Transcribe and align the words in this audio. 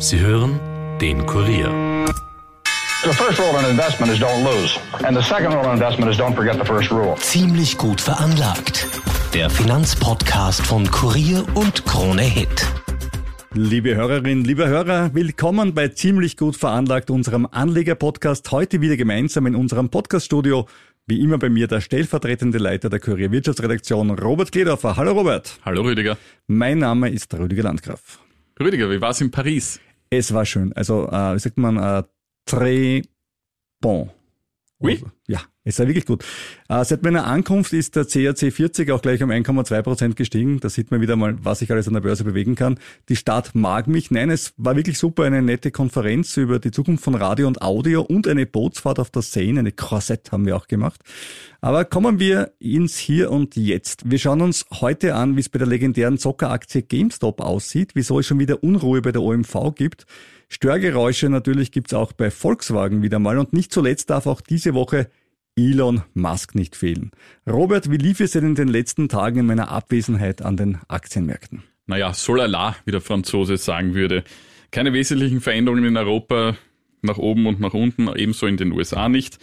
Sie 0.00 0.20
hören 0.20 0.60
den 1.00 1.26
Kurier. 1.26 1.72
The 3.02 3.10
first 3.10 3.40
rule 3.40 3.58
in 3.58 3.68
investment 3.68 4.12
is 4.12 4.20
don't 4.20 4.44
lose. 4.44 4.78
And 5.04 5.16
the 5.16 5.22
second 5.22 5.52
rule 5.54 5.64
in 5.64 5.72
investment 5.72 6.08
is 6.12 6.16
don't 6.16 6.36
forget 6.36 6.56
the 6.56 6.64
first 6.64 6.92
rule. 6.92 7.16
Ziemlich 7.16 7.76
gut 7.76 8.00
veranlagt. 8.00 8.86
Der 9.34 9.50
Finanzpodcast 9.50 10.64
von 10.64 10.88
Kurier 10.88 11.44
und 11.54 11.84
Krone 11.84 12.22
Hit. 12.22 12.64
Liebe 13.54 13.96
Hörerinnen, 13.96 14.44
liebe 14.44 14.68
Hörer, 14.68 15.12
willkommen 15.14 15.74
bei 15.74 15.88
Ziemlich 15.88 16.36
gut 16.36 16.54
veranlagt, 16.54 17.10
unserem 17.10 17.48
Anleger-Podcast. 17.50 18.52
Heute 18.52 18.80
wieder 18.80 18.96
gemeinsam 18.96 19.46
in 19.46 19.56
unserem 19.56 19.88
Podcaststudio. 19.88 20.68
Wie 21.08 21.20
immer 21.20 21.38
bei 21.38 21.48
mir 21.48 21.66
der 21.66 21.80
stellvertretende 21.80 22.58
Leiter 22.58 22.88
der 22.88 23.00
Kurier 23.00 23.32
Wirtschaftsredaktion, 23.32 24.10
Robert 24.10 24.52
Gledorfer. 24.52 24.96
Hallo 24.96 25.10
Robert. 25.10 25.58
Hallo 25.64 25.82
Rüdiger. 25.82 26.16
Mein 26.46 26.78
Name 26.78 27.10
ist 27.10 27.34
Rüdiger 27.34 27.64
Landgraf. 27.64 28.20
Rüdiger, 28.60 28.90
wie 28.90 29.00
war 29.00 29.10
es 29.10 29.20
in 29.20 29.30
Paris? 29.30 29.80
Es 30.10 30.32
war 30.32 30.44
schön. 30.46 30.72
Also, 30.74 31.08
äh, 31.08 31.34
wie 31.34 31.38
sagt 31.38 31.58
man, 31.58 31.76
äh, 31.76 32.02
très 32.46 33.02
bon. 33.80 34.10
Oui. 34.80 34.92
Also, 34.92 35.10
ja, 35.26 35.40
es 35.64 35.78
war 35.80 35.88
wirklich 35.88 36.06
gut. 36.06 36.24
Äh, 36.68 36.84
seit 36.84 37.02
meiner 37.02 37.26
Ankunft 37.26 37.72
ist 37.72 37.96
der 37.96 38.04
CAC 38.04 38.52
40 38.52 38.90
auch 38.92 39.02
gleich 39.02 39.22
um 39.22 39.30
1,2 39.30 39.82
Prozent 39.82 40.16
gestiegen. 40.16 40.60
Da 40.60 40.68
sieht 40.68 40.92
man 40.92 41.00
wieder 41.00 41.16
mal, 41.16 41.36
was 41.42 41.62
ich 41.62 41.72
alles 41.72 41.88
an 41.88 41.94
der 41.94 42.00
Börse 42.00 42.22
bewegen 42.22 42.54
kann. 42.54 42.78
Die 43.08 43.16
Stadt 43.16 43.54
mag 43.54 43.88
mich. 43.88 44.12
Nein, 44.12 44.30
es 44.30 44.54
war 44.56 44.76
wirklich 44.76 44.96
super. 44.96 45.24
Eine 45.24 45.42
nette 45.42 45.72
Konferenz 45.72 46.36
über 46.36 46.60
die 46.60 46.70
Zukunft 46.70 47.02
von 47.02 47.16
Radio 47.16 47.48
und 47.48 47.60
Audio 47.60 48.02
und 48.02 48.28
eine 48.28 48.46
Bootsfahrt 48.46 49.00
auf 49.00 49.10
der 49.10 49.22
Seine. 49.22 49.60
Eine 49.60 49.72
Korsett 49.72 50.30
haben 50.30 50.46
wir 50.46 50.56
auch 50.56 50.68
gemacht. 50.68 51.00
Aber 51.60 51.84
kommen 51.84 52.20
wir 52.20 52.52
ins 52.60 52.96
Hier 52.96 53.32
und 53.32 53.56
Jetzt. 53.56 54.08
Wir 54.08 54.20
schauen 54.20 54.40
uns 54.40 54.64
heute 54.80 55.16
an, 55.16 55.34
wie 55.34 55.40
es 55.40 55.48
bei 55.48 55.58
der 55.58 55.66
legendären 55.66 56.18
Zockeraktie 56.18 56.82
GameStop 56.82 57.40
aussieht, 57.40 57.90
wieso 57.94 58.20
es 58.20 58.26
schon 58.26 58.38
wieder 58.38 58.62
Unruhe 58.62 59.02
bei 59.02 59.10
der 59.10 59.22
OMV 59.22 59.74
gibt. 59.74 60.06
Störgeräusche 60.48 61.28
natürlich 61.28 61.72
gibt's 61.72 61.94
auch 61.94 62.12
bei 62.12 62.30
Volkswagen 62.30 63.02
wieder 63.02 63.18
mal 63.18 63.38
und 63.38 63.52
nicht 63.52 63.72
zuletzt 63.72 64.10
darf 64.10 64.26
auch 64.26 64.40
diese 64.40 64.74
Woche 64.74 65.10
Elon 65.56 66.02
Musk 66.14 66.54
nicht 66.54 66.76
fehlen. 66.76 67.10
Robert, 67.46 67.90
wie 67.90 67.96
lief 67.96 68.20
es 68.20 68.32
denn 68.32 68.44
in 68.44 68.54
den 68.54 68.68
letzten 68.68 69.08
Tagen 69.08 69.40
in 69.40 69.46
meiner 69.46 69.70
Abwesenheit 69.70 70.40
an 70.42 70.56
den 70.56 70.78
Aktienmärkten? 70.88 71.64
Naja, 71.86 72.14
solala, 72.14 72.76
wie 72.84 72.92
der 72.92 73.00
Franzose 73.00 73.56
sagen 73.56 73.94
würde. 73.94 74.24
Keine 74.70 74.92
wesentlichen 74.92 75.40
Veränderungen 75.40 75.84
in 75.84 75.96
Europa 75.96 76.56
nach 77.02 77.18
oben 77.18 77.46
und 77.46 77.60
nach 77.60 77.74
unten, 77.74 78.08
ebenso 78.14 78.46
in 78.46 78.56
den 78.56 78.72
USA 78.72 79.08
nicht. 79.08 79.38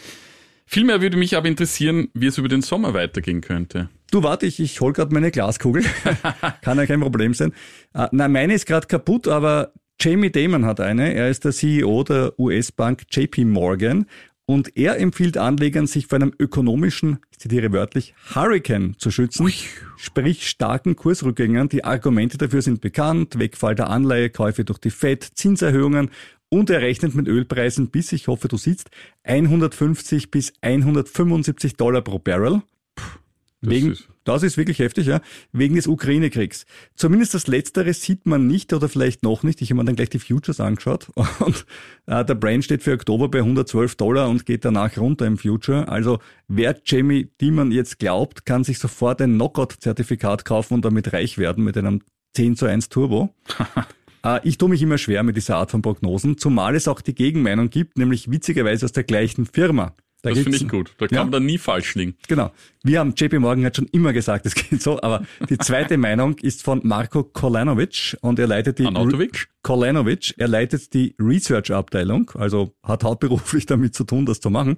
Vielmehr 0.64 1.00
würde 1.00 1.16
mich 1.16 1.36
aber 1.36 1.48
interessieren, 1.48 2.08
wie 2.14 2.26
es 2.26 2.38
über 2.38 2.48
den 2.48 2.62
Sommer 2.62 2.94
weitergehen 2.94 3.40
könnte. 3.40 3.88
Du 4.10 4.22
warte, 4.22 4.46
ich, 4.46 4.58
ich 4.58 4.80
hol 4.80 4.92
gerade 4.92 5.14
meine 5.14 5.30
Glaskugel. 5.30 5.84
Kann 6.62 6.78
ja 6.78 6.86
kein 6.86 7.00
Problem 7.00 7.34
sein. 7.34 7.52
Äh, 7.94 8.08
na, 8.10 8.28
meine 8.28 8.54
ist 8.54 8.66
gerade 8.66 8.86
kaputt, 8.86 9.28
aber 9.28 9.72
Jamie 10.00 10.30
Dimon 10.30 10.64
hat 10.66 10.80
eine. 10.80 11.14
Er 11.14 11.30
ist 11.30 11.44
der 11.44 11.52
CEO 11.52 12.02
der 12.04 12.38
US-Bank 12.38 13.04
JP 13.10 13.44
Morgan 13.46 14.06
und 14.44 14.76
er 14.76 14.98
empfiehlt 15.00 15.38
Anlegern, 15.38 15.86
sich 15.86 16.06
vor 16.06 16.16
einem 16.16 16.32
ökonomischen, 16.38 17.18
ich 17.32 17.38
zitiere 17.38 17.72
wörtlich, 17.72 18.14
Hurricane 18.34 18.94
zu 18.98 19.10
schützen, 19.10 19.50
sprich 19.96 20.48
starken 20.48 20.94
Kursrückgängen. 20.96 21.68
Die 21.68 21.82
Argumente 21.84 22.38
dafür 22.38 22.62
sind 22.62 22.80
bekannt, 22.80 23.38
Wegfall 23.38 23.74
der 23.74 23.88
Anleihekäufe 23.90 24.64
durch 24.64 24.78
die 24.78 24.90
Fed, 24.90 25.24
Zinserhöhungen 25.24 26.10
und 26.48 26.70
er 26.70 26.80
rechnet 26.82 27.14
mit 27.14 27.26
Ölpreisen 27.26 27.88
bis, 27.88 28.12
ich 28.12 28.28
hoffe 28.28 28.46
du 28.48 28.56
siehst, 28.56 28.90
150 29.24 30.30
bis 30.30 30.52
175 30.60 31.74
Dollar 31.76 32.02
pro 32.02 32.18
Barrel. 32.20 32.62
Das 33.62 33.70
Wegen, 33.70 33.92
ist- 33.92 34.08
das 34.26 34.42
ist 34.42 34.56
wirklich 34.56 34.78
heftig, 34.78 35.06
ja. 35.06 35.20
Wegen 35.52 35.76
des 35.76 35.86
Ukraine-Kriegs. 35.86 36.66
Zumindest 36.94 37.34
das 37.34 37.46
Letztere 37.46 37.92
sieht 37.94 38.26
man 38.26 38.46
nicht 38.46 38.72
oder 38.72 38.88
vielleicht 38.88 39.22
noch 39.22 39.42
nicht. 39.42 39.62
Ich 39.62 39.70
habe 39.70 39.80
mir 39.80 39.84
dann 39.84 39.96
gleich 39.96 40.10
die 40.10 40.18
Futures 40.18 40.60
angeschaut 40.60 41.08
und 41.40 41.66
äh, 42.06 42.24
der 42.24 42.34
Brand 42.34 42.64
steht 42.64 42.82
für 42.82 42.92
Oktober 42.92 43.28
bei 43.28 43.38
112 43.38 43.94
Dollar 43.96 44.28
und 44.28 44.46
geht 44.46 44.64
danach 44.64 44.96
runter 44.98 45.26
im 45.26 45.38
Future. 45.38 45.88
Also 45.88 46.18
wer 46.48 46.76
Jamie 46.84 47.30
Dimon 47.40 47.70
jetzt 47.72 47.98
glaubt, 47.98 48.44
kann 48.44 48.64
sich 48.64 48.78
sofort 48.78 49.20
ein 49.22 49.34
Knockout-Zertifikat 49.34 50.44
kaufen 50.44 50.74
und 50.74 50.84
damit 50.84 51.12
reich 51.12 51.38
werden 51.38 51.64
mit 51.64 51.76
einem 51.76 52.02
10 52.34 52.56
zu 52.56 52.66
1 52.66 52.88
Turbo. 52.88 53.34
Äh, 54.24 54.40
Ich 54.42 54.58
tue 54.58 54.68
mich 54.68 54.82
immer 54.82 54.98
schwer 54.98 55.22
mit 55.22 55.36
dieser 55.36 55.56
Art 55.56 55.70
von 55.70 55.82
Prognosen, 55.82 56.36
zumal 56.36 56.74
es 56.74 56.88
auch 56.88 57.00
die 57.00 57.14
Gegenmeinung 57.14 57.70
gibt, 57.70 57.96
nämlich 57.96 58.30
witzigerweise 58.30 58.86
aus 58.86 58.92
der 58.92 59.04
gleichen 59.04 59.46
Firma. 59.46 59.94
Da 60.22 60.30
Das 60.30 60.40
finde 60.40 60.56
ich 60.56 60.68
gut. 60.68 60.92
Da 60.98 61.06
kann 61.06 61.16
Ja. 61.16 61.22
man 61.24 61.32
dann 61.32 61.46
nie 61.46 61.58
falsch 61.58 61.94
liegen. 61.94 62.16
Genau. 62.26 62.50
Wir 62.82 63.00
haben, 63.00 63.14
JP 63.16 63.38
Morgan 63.38 63.64
hat 63.64 63.76
schon 63.76 63.86
immer 63.92 64.12
gesagt, 64.12 64.46
es 64.46 64.54
geht 64.54 64.82
so, 64.82 65.00
aber 65.02 65.24
die 65.48 65.58
zweite 65.58 65.96
Meinung 65.98 66.36
ist 66.38 66.62
von 66.62 66.80
Marko 66.84 67.22
Kolanovic 67.22 68.16
und 68.22 68.38
er 68.38 68.46
leitet 68.46 68.78
die 68.78 68.86
Anatovic? 68.86 69.48
Kolanovic, 69.62 70.34
er 70.38 70.48
leitet 70.48 70.92
die 70.94 71.14
Research-Abteilung, 71.20 72.30
also 72.34 72.74
hat 72.82 73.04
hauptberuflich 73.04 73.66
damit 73.66 73.94
zu 73.94 74.04
tun, 74.04 74.26
das 74.26 74.40
zu 74.40 74.50
machen. 74.50 74.76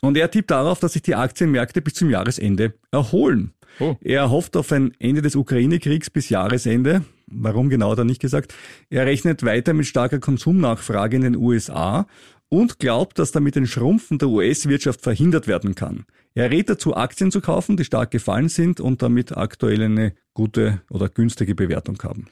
Und 0.00 0.16
er 0.16 0.30
tippt 0.30 0.50
darauf, 0.50 0.80
dass 0.80 0.94
sich 0.94 1.02
die 1.02 1.14
Aktienmärkte 1.14 1.80
bis 1.80 1.94
zum 1.94 2.10
Jahresende 2.10 2.74
erholen. 2.90 3.52
Oh. 3.78 3.96
Er 4.00 4.30
hofft 4.30 4.56
auf 4.56 4.70
ein 4.72 4.92
Ende 4.98 5.22
des 5.22 5.36
Ukraine-Kriegs 5.36 6.10
bis 6.10 6.28
Jahresende. 6.28 7.04
Warum 7.28 7.70
genau 7.70 7.92
hat 7.92 7.98
er 7.98 8.04
nicht 8.04 8.20
gesagt. 8.20 8.52
Er 8.90 9.06
rechnet 9.06 9.44
weiter 9.44 9.72
mit 9.72 9.86
starker 9.86 10.18
Konsumnachfrage 10.18 11.16
in 11.16 11.22
den 11.22 11.36
USA 11.36 12.06
und 12.52 12.78
glaubt, 12.78 13.18
dass 13.18 13.32
damit 13.32 13.56
ein 13.56 13.66
Schrumpfen 13.66 14.18
der 14.18 14.28
US-Wirtschaft 14.28 15.00
verhindert 15.00 15.46
werden 15.46 15.74
kann. 15.74 16.04
Er 16.34 16.50
rät 16.50 16.68
dazu, 16.68 16.94
Aktien 16.94 17.30
zu 17.30 17.40
kaufen, 17.40 17.78
die 17.78 17.84
stark 17.84 18.10
gefallen 18.10 18.50
sind 18.50 18.78
und 18.78 19.00
damit 19.00 19.34
aktuell 19.34 19.82
eine 19.82 20.12
gute 20.34 20.82
oder 20.90 21.08
günstige 21.08 21.54
Bewertung 21.54 21.98
haben. 22.02 22.26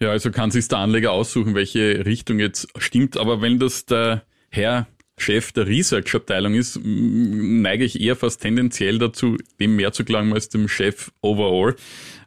Ja, 0.00 0.10
also 0.10 0.32
kann 0.32 0.50
sich 0.50 0.66
der 0.66 0.78
Anleger 0.78 1.12
aussuchen, 1.12 1.54
welche 1.54 2.04
Richtung 2.04 2.40
jetzt 2.40 2.66
stimmt. 2.78 3.16
Aber 3.16 3.42
wenn 3.42 3.60
das 3.60 3.86
der 3.86 4.24
Herr 4.48 4.88
Chef 5.16 5.52
der 5.52 5.68
Research-Abteilung 5.68 6.54
ist, 6.54 6.80
neige 6.82 7.84
ich 7.84 8.00
eher 8.00 8.16
fast 8.16 8.42
tendenziell 8.42 8.98
dazu, 8.98 9.36
dem 9.60 9.76
mehr 9.76 9.92
zu 9.92 10.02
glauben 10.02 10.32
als 10.32 10.48
dem 10.48 10.66
Chef 10.66 11.12
overall. 11.20 11.76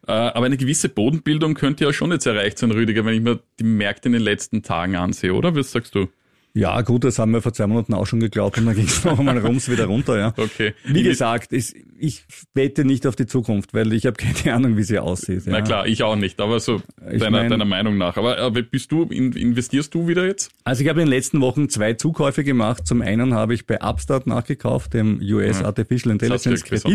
Äh, 0.08 0.14
Aber 0.14 0.46
eine 0.46 0.56
gewisse 0.56 0.88
Bodenbildung 0.88 1.56
könnte 1.56 1.84
ja 1.84 1.92
schon 1.92 2.14
jetzt 2.14 2.26
erreicht 2.26 2.58
sein, 2.60 2.72
Rüdiger, 2.72 3.04
wenn 3.04 3.16
ich 3.16 3.22
mir 3.22 3.42
die 3.60 3.66
Märkte 3.66 4.08
in 4.08 4.14
den 4.14 4.22
letzten 4.22 4.64
Tagen 4.64 4.96
ansehe, 4.96 5.34
oder? 5.34 5.54
Was 5.58 5.74
sagst 5.74 5.94
du? 5.94 6.08
Ja, 6.56 6.82
gut, 6.82 7.04
das 7.04 7.18
haben 7.18 7.32
wir 7.32 7.42
vor 7.42 7.52
zwei 7.52 7.66
Monaten 7.66 7.96
auch 7.96 8.06
schon 8.06 8.20
geglaubt 8.20 8.60
und 8.60 8.68
dann 8.68 8.76
ging 8.76 8.86
es 8.86 9.04
noch 9.06 9.18
einmal 9.18 9.40
rums 9.40 9.70
wieder 9.72 9.86
runter, 9.86 10.20
ja. 10.20 10.34
Okay. 10.38 10.74
Wie 10.86 11.00
Ich- 11.00 11.04
gesagt, 11.06 11.52
es, 11.52 11.74
ich 11.98 12.26
wette 12.54 12.86
nicht 12.86 13.08
auf 13.08 13.16
die 13.16 13.26
Zukunft, 13.26 13.74
weil 13.74 13.92
ich 13.92 14.06
habe 14.06 14.16
keine 14.44 14.56
Ahnung, 14.56 14.78
wie 14.78 14.84
sie 14.84 15.00
aussieht. 15.00 15.44
Na 15.48 15.58
ja. 15.58 15.62
klar, 15.64 15.88
ich 15.88 16.04
auch 16.04 16.16
nicht, 16.16 16.40
aber 16.40 16.60
so 16.60 16.82
Ich 17.12 17.20
deiner, 17.20 17.40
mein- 17.40 17.50
deiner 17.50 17.66
Meinung 17.66 17.98
nach. 17.98 18.18
Aber, 18.18 18.38
aber 18.38 18.62
bist 18.62 18.92
du, 18.92 19.04
in, 19.06 19.32
investierst 19.34 19.94
du 19.96 20.08
wieder 20.08 20.28
jetzt? 20.28 20.52
Also 20.64 20.84
ich 20.84 20.90
habe 20.90 21.02
in 21.02 21.08
den 21.08 21.12
letzten 21.14 21.42
Wochen 21.42 21.70
zwei 21.70 21.94
Zukäufe 21.94 22.44
gemacht. 22.44 22.86
Zum 22.86 23.02
einen 23.02 23.34
habe 23.34 23.56
ich 23.56 23.66
bei 23.66 23.82
Upstart 23.82 24.28
nachgekauft, 24.28 24.94
dem 24.94 25.20
US 25.22 25.64
Artificial 25.64 26.12
Intelligence 26.12 26.64
Das 26.70 26.94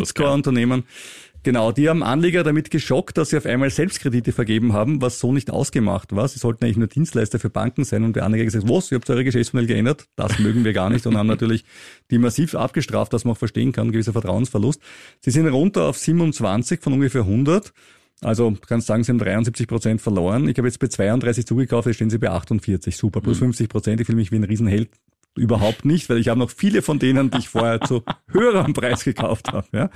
Genau, 1.45 1.73
die 1.73 1.89
haben 1.89 2.03
Anleger 2.03 2.43
damit 2.43 2.71
geschockt, 2.71 3.17
dass 3.17 3.31
sie 3.31 3.37
auf 3.37 3.47
einmal 3.47 3.71
Selbstkredite 3.71 4.33
vergeben 4.33 4.73
haben, 4.73 5.01
was 5.01 5.21
so 5.21 5.33
nicht 5.33 5.51
ausgemacht 5.51 6.15
war. 6.15 6.27
Sie 6.27 6.39
sollten 6.39 6.65
eigentlich 6.65 6.77
nur 6.77 6.89
Dienstleister 6.89 7.39
für 7.39 7.49
Banken 7.49 7.85
sein 7.85 8.03
und 8.05 8.17
der 8.17 8.25
Anleger 8.25 8.45
gesagt, 8.45 8.69
was, 8.69 8.91
ihr 8.91 8.97
habt 8.97 9.09
eure 9.09 9.25
Geschäftsmodell 9.25 9.69
geändert? 9.69 10.09
Das 10.17 10.39
mögen 10.41 10.65
wir 10.65 10.73
gar 10.73 10.91
nicht 10.91 11.07
und 11.07 11.17
haben 11.17 11.29
natürlich 11.29 11.65
die 12.11 12.19
massiv 12.19 12.55
abgestraft, 12.55 13.13
was 13.13 13.25
man 13.25 13.33
auch 13.33 13.39
verstehen 13.39 13.73
kann, 13.73 13.93
gewisser 13.93 14.13
Vertrauensverlust. 14.13 14.81
Sie 15.21 15.31
sind 15.31 15.47
runter 15.47 15.85
auf 15.85 15.99
27 15.99 16.81
von 16.81 16.93
ungefähr 16.95 17.23
100. 17.23 17.73
Also 18.21 18.57
kannst 18.67 18.89
sagen, 18.89 19.05
sie 19.05 19.13
haben 19.13 19.19
73 19.19 19.69
Prozent 19.69 20.01
verloren. 20.01 20.49
Ich 20.49 20.59
habe 20.59 20.67
jetzt 20.67 20.81
bei 20.81 20.89
32 20.89 21.47
zugekauft, 21.47 21.87
jetzt 21.87 21.97
stehen 21.97 22.11
sie 22.11 22.19
bei 22.19 22.31
48. 22.31 22.97
Super, 22.97 23.21
plus 23.21 23.39
50 23.39 23.69
Prozent. 23.69 24.01
Ich 24.01 24.07
fühle 24.07 24.17
mich 24.17 24.33
wie 24.33 24.37
ein 24.37 24.45
Riesenheld. 24.45 24.91
Überhaupt 25.37 25.85
nicht, 25.85 26.09
weil 26.09 26.19
ich 26.19 26.29
habe 26.29 26.41
noch 26.41 26.51
viele 26.51 26.83
von 26.83 26.99
denen, 26.99 27.31
die 27.31 27.39
ich 27.39 27.49
vorher 27.49 27.81
zu 27.81 28.03
höherem 28.33 28.73
Preis 28.73 29.05
gekauft 29.05 29.53
habe. 29.53 29.69
Ja. 29.73 29.91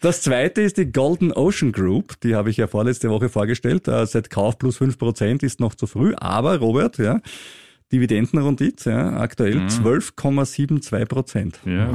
Das 0.00 0.20
zweite 0.20 0.60
ist 0.60 0.76
die 0.76 0.92
Golden 0.92 1.32
Ocean 1.32 1.72
Group. 1.72 2.20
Die 2.20 2.34
habe 2.34 2.50
ich 2.50 2.58
ja 2.58 2.66
vorletzte 2.66 3.08
Woche 3.08 3.30
vorgestellt. 3.30 3.88
Äh, 3.88 4.06
seit 4.06 4.28
Kauf 4.28 4.58
plus 4.58 4.76
5 4.76 4.98
Prozent 4.98 5.42
ist 5.42 5.58
noch 5.58 5.74
zu 5.74 5.86
früh. 5.86 6.14
Aber 6.16 6.58
Robert, 6.58 6.98
ja, 6.98 7.20
Dividendenrendite, 7.92 8.90
ja, 8.90 9.16
aktuell 9.18 9.58
12,72 9.58 11.04
Prozent. 11.06 11.60
Ja. 11.64 11.88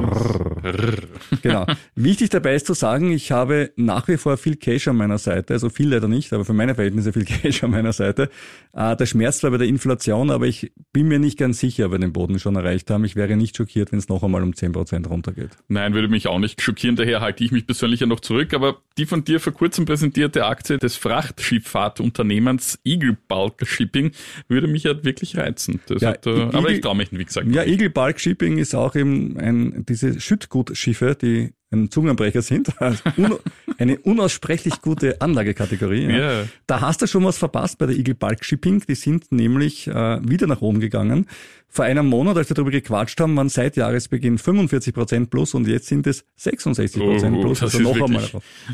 Genau. 1.42 1.66
Wichtig 1.94 2.30
dabei 2.30 2.54
ist 2.54 2.66
zu 2.66 2.72
sagen, 2.72 3.12
ich 3.12 3.30
habe 3.30 3.72
nach 3.76 4.08
wie 4.08 4.16
vor 4.16 4.38
viel 4.38 4.56
Cash 4.56 4.88
an 4.88 4.96
meiner 4.96 5.18
Seite, 5.18 5.52
also 5.52 5.68
viel 5.68 5.90
leider 5.90 6.08
nicht, 6.08 6.32
aber 6.32 6.46
für 6.46 6.54
meine 6.54 6.74
Verhältnisse 6.74 7.12
viel 7.12 7.24
Cash 7.26 7.62
an 7.62 7.72
meiner 7.72 7.92
Seite. 7.92 8.30
Äh, 8.72 8.96
der 8.96 9.04
Schmerz 9.04 9.40
zwar 9.40 9.50
bei 9.50 9.58
der 9.58 9.66
Inflation, 9.66 10.30
aber 10.30 10.46
ich 10.46 10.72
bin 10.94 11.08
mir 11.08 11.18
nicht 11.18 11.38
ganz 11.38 11.60
sicher, 11.60 11.86
ob 11.86 11.92
wir 11.92 11.98
den 11.98 12.14
Boden 12.14 12.38
schon 12.38 12.56
erreicht 12.56 12.90
haben. 12.90 13.04
Ich 13.04 13.14
wäre 13.14 13.36
nicht 13.36 13.58
schockiert, 13.58 13.92
wenn 13.92 13.98
es 13.98 14.08
noch 14.08 14.22
einmal 14.22 14.42
um 14.42 14.52
10% 14.52 15.06
runtergeht. 15.08 15.50
Nein, 15.68 15.92
würde 15.92 16.08
mich 16.08 16.26
auch 16.26 16.38
nicht 16.38 16.62
schockieren, 16.62 16.96
daher 16.96 17.20
halte 17.20 17.44
ich 17.44 17.52
mich 17.52 17.66
persönlich 17.66 18.00
ja 18.00 18.06
noch 18.06 18.20
zurück, 18.20 18.54
aber 18.54 18.78
die 18.96 19.04
von 19.04 19.24
dir 19.24 19.40
vor 19.40 19.52
kurzem 19.52 19.84
präsentierte 19.84 20.46
Aktie 20.46 20.78
des 20.78 20.96
Frachtschifffahrtunternehmens 20.96 22.78
Eagle 22.84 23.16
Bulk 23.28 23.66
Shipping 23.66 24.12
würde 24.48 24.68
mich 24.68 24.84
ja 24.84 25.04
wirklich 25.04 25.36
reizen. 25.36 25.81
Ja, 25.90 26.10
hat, 26.10 26.26
äh, 26.26 26.30
Eagle- 26.30 26.54
aber 26.56 26.70
ich 26.70 26.80
traue 26.80 26.96
mich, 26.96 27.08
wie 27.12 27.24
gesagt. 27.24 27.46
Ja. 27.50 27.64
Eagle 27.64 27.90
Bulk 27.90 28.20
Shipping 28.20 28.58
ist 28.58 28.74
auch 28.74 28.94
eben 28.94 29.36
ein, 29.38 29.84
diese 29.88 30.20
Schüttgutschiffe, 30.20 31.16
die 31.20 31.50
ein 31.70 31.90
Zungenbrecher 31.90 32.42
sind. 32.42 32.68
Also 32.78 33.02
un, 33.16 33.36
Eine 33.78 33.98
unaussprechlich 34.00 34.80
gute 34.82 35.20
Anlagekategorie. 35.22 36.04
Ja. 36.04 36.40
Ja. 36.40 36.44
Da 36.66 36.80
hast 36.82 37.00
du 37.02 37.06
schon 37.06 37.24
was 37.24 37.38
verpasst 37.38 37.78
bei 37.78 37.86
der 37.86 37.96
Eagle 37.96 38.14
Bulk 38.14 38.44
Shipping. 38.44 38.82
Die 38.86 38.94
sind 38.94 39.32
nämlich 39.32 39.86
äh, 39.88 40.20
wieder 40.28 40.46
nach 40.46 40.60
oben 40.60 40.80
gegangen. 40.80 41.26
Vor 41.68 41.86
einem 41.86 42.06
Monat, 42.06 42.36
als 42.36 42.50
wir 42.50 42.54
darüber 42.54 42.70
gequatscht 42.70 43.18
haben, 43.18 43.34
waren 43.34 43.48
seit 43.48 43.76
Jahresbeginn 43.78 44.36
45 44.36 44.92
Prozent 44.92 45.30
plus 45.30 45.54
und 45.54 45.66
jetzt 45.66 45.86
sind 45.86 46.06
es 46.06 46.26
66 46.36 47.00
Prozent 47.00 47.36
Oh, 47.38 47.40
plus. 47.40 47.60
das 47.60 47.74
Also 47.74 47.78
ist 47.90 47.96
noch 47.98 48.06
einmal 48.06 48.28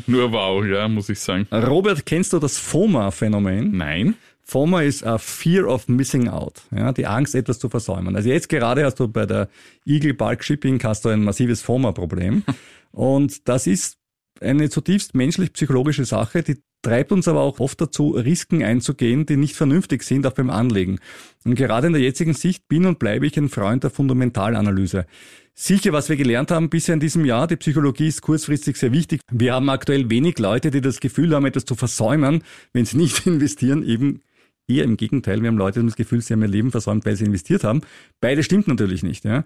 nur 0.05 0.31
wow, 0.33 0.65
ja, 0.65 0.85
muss 0.89 1.07
ich 1.07 1.19
sagen. 1.21 1.47
Robert, 1.53 2.05
kennst 2.05 2.33
du 2.33 2.39
das 2.39 2.57
FOMA-Phänomen? 2.57 3.71
Nein. 3.77 4.15
FOMA 4.49 4.81
ist 4.81 5.05
a 5.05 5.19
Fear 5.19 5.67
of 5.67 5.87
Missing 5.87 6.27
Out, 6.27 6.63
ja, 6.75 6.91
die 6.91 7.05
Angst, 7.05 7.35
etwas 7.35 7.59
zu 7.59 7.69
versäumen. 7.69 8.15
Also 8.15 8.29
jetzt 8.29 8.49
gerade 8.49 8.83
hast 8.83 8.99
du 8.99 9.07
bei 9.07 9.27
der 9.27 9.47
Eagle 9.85 10.15
Bulk 10.15 10.43
Shipping 10.43 10.81
hast 10.81 11.05
du 11.05 11.09
ein 11.09 11.23
massives 11.23 11.61
FOMA-Problem. 11.61 12.43
Und 12.91 13.47
das 13.47 13.67
ist 13.67 13.99
eine 14.41 14.71
zutiefst 14.71 15.13
menschlich-psychologische 15.13 16.03
Sache, 16.03 16.41
die 16.41 16.63
treibt 16.81 17.11
uns 17.11 17.27
aber 17.27 17.41
auch 17.41 17.59
oft 17.59 17.79
dazu, 17.79 18.11
Risiken 18.11 18.63
einzugehen, 18.63 19.27
die 19.27 19.37
nicht 19.37 19.55
vernünftig 19.55 20.01
sind, 20.01 20.25
auch 20.25 20.33
beim 20.33 20.49
Anlegen. 20.49 20.97
Und 21.45 21.53
gerade 21.53 21.85
in 21.85 21.93
der 21.93 22.01
jetzigen 22.01 22.33
Sicht 22.33 22.67
bin 22.67 22.87
und 22.87 22.97
bleibe 22.97 23.27
ich 23.27 23.37
ein 23.37 23.49
Freund 23.49 23.83
der 23.83 23.91
Fundamentalanalyse. 23.91 25.05
Sicher, 25.53 25.93
was 25.93 26.09
wir 26.09 26.15
gelernt 26.15 26.49
haben 26.49 26.71
bisher 26.71 26.95
in 26.95 27.01
diesem 27.01 27.23
Jahr, 27.23 27.45
die 27.45 27.57
Psychologie 27.57 28.07
ist 28.07 28.21
kurzfristig 28.21 28.77
sehr 28.77 28.93
wichtig. 28.93 29.21
Wir 29.29 29.53
haben 29.53 29.69
aktuell 29.69 30.09
wenig 30.09 30.39
Leute, 30.39 30.71
die 30.71 30.81
das 30.81 31.01
Gefühl 31.01 31.35
haben, 31.35 31.45
etwas 31.45 31.65
zu 31.65 31.75
versäumen, 31.75 32.43
wenn 32.73 32.85
sie 32.85 32.97
nicht 32.97 33.19
investieren, 33.27 33.83
eben 33.83 34.21
Eher 34.69 34.83
im 34.83 34.97
Gegenteil, 34.97 35.41
wir 35.41 35.47
haben 35.47 35.57
Leute 35.57 35.73
die 35.73 35.79
haben 35.79 35.87
das 35.87 35.95
Gefühl, 35.95 36.21
sie 36.21 36.33
haben 36.33 36.41
ihr 36.41 36.47
Leben 36.47 36.69
versäumt, 36.69 37.05
weil 37.05 37.15
sie 37.15 37.25
investiert 37.25 37.63
haben. 37.63 37.81
Beides 38.21 38.45
stimmt 38.45 38.67
natürlich 38.67 39.01
nicht. 39.01 39.25
Ja? 39.25 39.43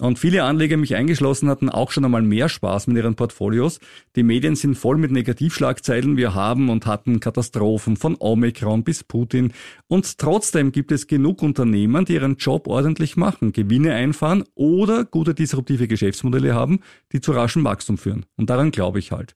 Und 0.00 0.18
viele 0.18 0.44
Anleger, 0.44 0.76
mich 0.76 0.94
eingeschlossen, 0.94 1.48
hatten 1.48 1.70
auch 1.70 1.90
schon 1.90 2.04
einmal 2.04 2.20
mehr 2.20 2.50
Spaß 2.50 2.86
mit 2.86 2.98
ihren 2.98 3.14
Portfolios. 3.14 3.80
Die 4.16 4.22
Medien 4.22 4.54
sind 4.54 4.76
voll 4.76 4.98
mit 4.98 5.10
Negativschlagzeilen. 5.10 6.18
Wir 6.18 6.34
haben 6.34 6.68
und 6.68 6.84
hatten 6.84 7.20
Katastrophen 7.20 7.96
von 7.96 8.16
Omikron 8.18 8.84
bis 8.84 9.02
Putin. 9.02 9.54
Und 9.88 10.18
trotzdem 10.18 10.72
gibt 10.72 10.92
es 10.92 11.06
genug 11.06 11.42
Unternehmen, 11.42 12.04
die 12.04 12.14
ihren 12.14 12.36
Job 12.36 12.68
ordentlich 12.68 13.16
machen, 13.16 13.52
Gewinne 13.52 13.94
einfahren 13.94 14.44
oder 14.54 15.06
gute 15.06 15.32
disruptive 15.34 15.88
Geschäftsmodelle 15.88 16.54
haben, 16.54 16.80
die 17.12 17.22
zu 17.22 17.32
raschem 17.32 17.64
Wachstum 17.64 17.96
führen. 17.96 18.26
Und 18.36 18.50
daran 18.50 18.70
glaube 18.70 18.98
ich 18.98 19.12
halt. 19.12 19.34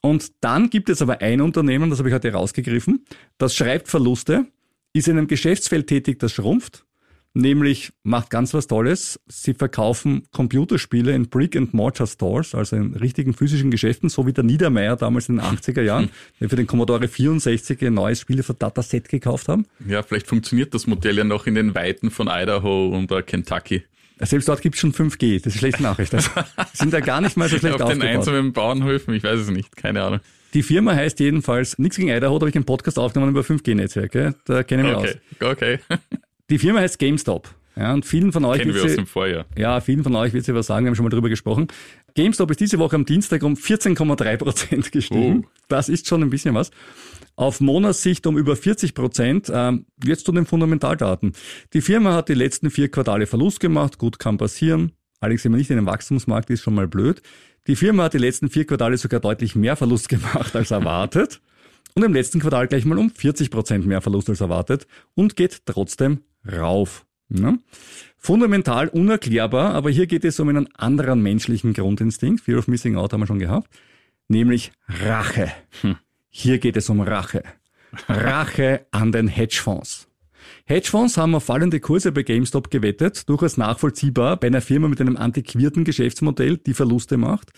Und 0.00 0.32
dann 0.40 0.68
gibt 0.68 0.88
es 0.88 1.00
aber 1.00 1.20
ein 1.20 1.40
Unternehmen, 1.40 1.88
das 1.88 2.00
habe 2.00 2.08
ich 2.08 2.14
heute 2.14 2.32
rausgegriffen, 2.32 3.04
das 3.38 3.54
schreibt 3.54 3.86
Verluste, 3.86 4.46
ist 4.92 5.08
in 5.08 5.16
einem 5.18 5.26
Geschäftsfeld 5.26 5.86
tätig, 5.86 6.18
das 6.18 6.32
schrumpft, 6.32 6.84
nämlich 7.34 7.92
macht 8.02 8.30
ganz 8.30 8.52
was 8.52 8.66
Tolles. 8.66 9.20
Sie 9.26 9.54
verkaufen 9.54 10.24
Computerspiele 10.32 11.12
in 11.14 11.28
Brick-and-Mortar 11.28 12.06
Stores, 12.06 12.54
also 12.54 12.76
in 12.76 12.94
richtigen 12.94 13.32
physischen 13.32 13.70
Geschäften, 13.70 14.08
so 14.08 14.26
wie 14.26 14.32
der 14.32 14.44
Niedermeyer 14.44 14.96
damals 14.96 15.28
in 15.28 15.36
den 15.36 15.44
80er 15.44 15.82
Jahren, 15.82 16.10
der 16.40 16.50
für 16.50 16.56
den 16.56 16.66
Commodore 16.66 17.08
64 17.08 17.86
ein 17.86 17.94
neues 17.94 18.20
Spiel 18.20 18.42
für 18.42 18.54
Dataset 18.54 19.08
gekauft 19.08 19.48
haben. 19.48 19.66
Ja, 19.86 20.02
vielleicht 20.02 20.26
funktioniert 20.26 20.74
das 20.74 20.86
Modell 20.86 21.16
ja 21.18 21.24
noch 21.24 21.46
in 21.46 21.54
den 21.54 21.74
Weiten 21.74 22.10
von 22.10 22.28
Idaho 22.30 22.88
und 22.88 23.10
äh, 23.10 23.22
Kentucky. 23.22 23.84
Selbst 24.18 24.46
dort 24.48 24.60
gibt 24.60 24.76
es 24.76 24.80
schon 24.80 24.92
5G, 24.92 25.42
das 25.42 25.46
ist 25.46 25.52
eine 25.54 25.58
schlechte 25.58 25.82
Nachricht. 25.82 26.14
Also, 26.14 26.30
sind 26.74 26.92
da 26.92 27.00
gar 27.00 27.20
nicht 27.20 27.36
mal 27.36 27.48
so 27.48 27.58
schlecht 27.58 27.80
Auf 27.80 27.90
den 27.90 28.02
aufgebaut. 28.02 28.18
einsamen 28.18 28.52
Bauernhöfen, 28.52 29.14
ich 29.14 29.24
weiß 29.24 29.40
es 29.40 29.50
nicht, 29.50 29.74
keine 29.74 30.02
Ahnung. 30.02 30.20
Die 30.54 30.62
Firma 30.62 30.94
heißt 30.94 31.18
jedenfalls, 31.20 31.78
nichts 31.78 31.96
gegen 31.96 32.08
Idaho, 32.10 32.38
da 32.38 32.44
habe 32.44 32.50
ich 32.50 32.56
einen 32.56 32.64
Podcast 32.64 32.98
aufgenommen 32.98 33.32
über 33.32 33.40
5G-Netzwerke, 33.40 34.34
da 34.44 34.62
kenne 34.62 34.82
ich 34.82 34.88
mich 34.88 34.96
aus. 34.96 35.16
Okay, 35.40 35.50
okay. 35.50 35.78
Die 36.50 36.58
Firma 36.58 36.80
heißt 36.80 36.98
GameStop. 36.98 37.48
Ja, 37.74 37.94
und 37.94 38.04
vielen 38.04 38.32
von 38.32 38.44
euch 38.44 38.58
Kennen 38.58 38.74
wir 38.74 38.84
aus 38.84 38.94
dem 38.94 39.06
Vorjahr. 39.06 39.46
ja, 39.56 39.80
vielen 39.80 40.02
von 40.04 40.14
euch 40.14 40.34
wird 40.34 40.44
sie 40.44 40.54
was 40.54 40.66
sagen, 40.66 40.84
wir 40.84 40.90
haben 40.90 40.96
schon 40.96 41.04
mal 41.06 41.10
drüber 41.10 41.30
gesprochen. 41.30 41.68
GameStop 42.14 42.50
ist 42.50 42.60
diese 42.60 42.78
Woche 42.78 42.96
am 42.96 43.06
Dienstag 43.06 43.42
um 43.42 43.54
14,3 43.54 44.36
Prozent 44.36 44.92
gestiegen. 44.92 45.44
Oh. 45.46 45.50
Das 45.68 45.88
ist 45.88 46.06
schon 46.06 46.22
ein 46.22 46.28
bisschen 46.28 46.54
was. 46.54 46.70
Auf 47.34 47.60
Monatssicht 47.60 48.26
um 48.26 48.36
über 48.36 48.56
40 48.56 48.92
Prozent. 48.92 49.50
Ähm, 49.50 49.86
jetzt 50.04 50.26
zu 50.26 50.32
den 50.32 50.44
Fundamentaldaten. 50.44 51.32
Die 51.72 51.80
Firma 51.80 52.12
hat 52.12 52.28
die 52.28 52.34
letzten 52.34 52.70
vier 52.70 52.90
Quartale 52.90 53.26
Verlust 53.26 53.60
gemacht. 53.60 53.96
Gut, 53.96 54.18
kann 54.18 54.36
passieren. 54.36 54.92
Sind 55.22 55.52
wir 55.52 55.58
nicht 55.58 55.70
in 55.70 55.78
einem 55.78 55.86
Wachstumsmarkt, 55.86 56.50
ist 56.50 56.62
schon 56.62 56.74
mal 56.74 56.88
blöd. 56.88 57.22
Die 57.66 57.76
Firma 57.76 58.04
hat 58.04 58.14
die 58.14 58.18
letzten 58.18 58.48
vier 58.48 58.66
Quartale 58.66 58.96
sogar 58.96 59.20
deutlich 59.20 59.54
mehr 59.54 59.76
Verlust 59.76 60.08
gemacht 60.08 60.54
als 60.56 60.70
erwartet. 60.70 61.40
Und 61.94 62.02
im 62.02 62.14
letzten 62.14 62.40
Quartal 62.40 62.68
gleich 62.68 62.84
mal 62.84 62.98
um 62.98 63.10
40 63.10 63.50
Prozent 63.50 63.86
mehr 63.86 64.00
Verlust 64.00 64.28
als 64.28 64.40
erwartet 64.40 64.86
und 65.14 65.36
geht 65.36 65.66
trotzdem 65.66 66.20
rauf. 66.50 67.04
Ne? 67.28 67.58
Fundamental 68.16 68.88
unerklärbar, 68.88 69.74
aber 69.74 69.90
hier 69.90 70.06
geht 70.06 70.24
es 70.24 70.40
um 70.40 70.48
einen 70.48 70.74
anderen 70.74 71.22
menschlichen 71.22 71.72
Grundinstinkt. 71.72 72.42
Fear 72.42 72.58
of 72.58 72.68
Missing 72.68 72.96
Out 72.96 73.12
haben 73.12 73.20
wir 73.20 73.26
schon 73.26 73.38
gehabt. 73.38 73.68
Nämlich 74.28 74.72
Rache. 74.88 75.52
Hier 76.28 76.58
geht 76.58 76.76
es 76.76 76.88
um 76.88 77.00
Rache. 77.00 77.42
Rache 78.08 78.86
an 78.90 79.12
den 79.12 79.28
Hedgefonds. 79.28 80.08
Hedgefonds 80.64 81.16
haben 81.16 81.34
auf 81.34 81.44
fallende 81.44 81.80
Kurse 81.80 82.12
bei 82.12 82.22
GameStop 82.22 82.70
gewettet, 82.70 83.28
durchaus 83.28 83.56
nachvollziehbar 83.56 84.36
bei 84.36 84.46
einer 84.46 84.60
Firma 84.60 84.88
mit 84.88 85.00
einem 85.00 85.16
antiquierten 85.16 85.84
Geschäftsmodell, 85.84 86.56
die 86.58 86.74
Verluste 86.74 87.16
macht. 87.16 87.52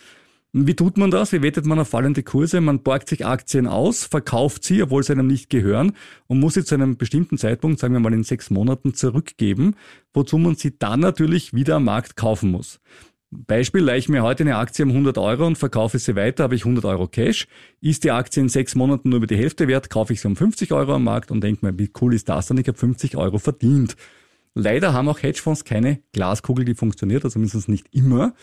Wie 0.56 0.77
tut 0.77 0.99
man 0.99 1.11
das? 1.11 1.33
Wie 1.33 1.43
wettet 1.43 1.67
man 1.67 1.81
auf 1.81 1.89
fallende 1.89 2.23
Kurse? 2.23 2.61
Man 2.61 2.85
borgt 2.85 3.09
sich 3.09 3.27
Aktien 3.27 3.67
aus, 3.67 4.05
verkauft 4.05 4.62
sie, 4.62 4.83
obwohl 4.85 5.03
sie 5.03 5.12
einem 5.12 5.27
nicht 5.27 5.51
gehören 5.51 5.97
und 6.29 6.39
muss 6.39 6.55
sie 6.55 6.65
zu 6.65 6.77
einem 6.77 6.97
bestimmten 6.97 7.39
Zeitpunkt, 7.39 7.81
sagen 7.81 7.93
wir 7.93 8.01
mal 8.01 8.12
in 8.12 8.23
sechs 8.23 8.51
Monaten, 8.51 8.95
zurückgeben, 8.95 9.75
wozu 10.12 10.39
man 10.39 10.55
sie 10.55 10.79
dann 10.79 11.01
natürlich 11.01 11.55
wieder 11.55 11.77
am 11.77 11.85
Markt 11.85 12.15
kaufen 12.15 12.53
muss. 12.53 12.81
Beispiel, 13.46 13.82
leih 13.82 13.98
ich 13.98 14.08
mir 14.08 14.22
heute 14.22 14.44
eine 14.44 14.56
Aktie 14.56 14.84
um 14.84 14.90
100 14.90 15.19
Euro 15.19 15.46
und 15.46 15.58
verkaufe 15.58 15.98
sie 15.98 16.14
weiter, 16.14 16.44
habe 16.44 16.54
ich 16.54 16.62
100 16.62 16.84
Euro 16.84 17.08
Cash. 17.08 17.48
Ist 17.81 18.04
die 18.04 18.12
Aktie 18.12 18.42
in 18.42 18.48
sechs 18.48 18.75
Monaten 18.75 19.08
nur 19.08 19.19
über 19.19 19.26
die 19.26 19.36
Hälfte 19.36 19.66
wert, 19.66 19.90
kaufe 19.90 20.12
ich 20.12 20.20
sie 20.20 20.28
um 20.28 20.36
50 20.36 20.72
Euro 20.72 20.94
am 20.94 21.04
Markt 21.04 21.31
und 21.31 21.42
denke 21.42 21.66
mir, 21.66 21.78
wie 21.78 21.90
cool 22.00 22.14
ist 22.14 22.28
das 22.28 22.46
denn? 22.46 22.58
Ich 22.58 22.69
habe 22.69 22.78
50 22.78 23.16
Euro 23.16 23.38
verdient. 23.38 23.96
Leider 24.54 24.92
haben 24.92 25.08
auch 25.08 25.20
Hedgefonds 25.20 25.64
keine 25.64 26.00
Glaskugel, 26.12 26.64
die 26.64 26.75
funktioniert, 26.75 27.25
also 27.25 27.38
mindestens 27.40 27.66
nicht 27.66 27.88
immer. 27.92 28.34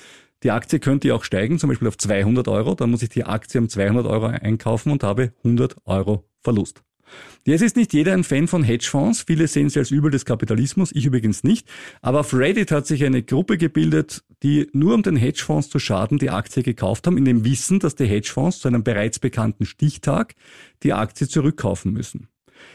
Die 0.44 0.52
Aktie 0.52 0.80
könnte 0.80 1.08
ja 1.08 1.16
auch 1.16 1.24
steigen, 1.24 1.58
zum 1.58 1.70
Beispiel 1.70 1.88
auf 1.88 1.98
200 1.98 2.48
Euro. 2.50 2.76
Dann 2.76 2.92
muss 2.92 3.02
ich 3.02 3.10
die 3.10 3.24
Aktie 3.24 3.62
um 3.62 3.70
200 3.70 4.06
Euro 4.06 4.26
einkaufen 4.26 4.92
und 4.92 5.04
habe 5.04 5.34
100 5.44 5.78
Euro 5.86 6.26
Verlust. 6.42 6.84
Jetzt 7.46 7.62
ist 7.62 7.76
nicht 7.76 7.94
jeder 7.94 8.14
ein 8.14 8.24
Fan 8.24 8.48
von 8.48 8.64
Hedgefonds. 8.64 9.24
Viele 9.24 9.48
sehen 9.48 9.70
sie 9.70 9.80
als 9.80 9.92
Übel 9.92 10.12
des 10.12 10.26
Kapitalismus, 10.26 10.92
ich 10.94 11.06
übrigens 11.06 11.44
nicht. 11.44 11.68
Aber 12.02 12.20
auf 12.20 12.34
Reddit 12.34 12.72
hat 12.72 12.86
sich 12.86 13.04
eine 13.04 13.24
Gruppe 13.24 13.58
gebildet, 13.58 14.24
die 14.44 14.68
nur 14.74 14.94
um 14.94 15.04
den 15.04 15.16
Hedgefonds 15.16 15.70
zu 15.70 15.80
schaden 15.80 16.18
die 16.18 16.30
Aktie 16.30 16.64
gekauft 16.64 17.08
haben, 17.08 17.18
in 17.18 17.26
dem 17.26 17.44
Wissen, 17.44 17.80
dass 17.80 17.96
die 17.96 18.06
Hedgefonds 18.06 18.60
zu 18.60 18.68
einem 18.68 18.84
bereits 18.84 19.20
bekannten 19.20 19.66
Stichtag 19.66 20.36
die 20.84 20.94
Aktie 20.94 21.28
zurückkaufen 21.28 21.94
müssen. 21.94 22.28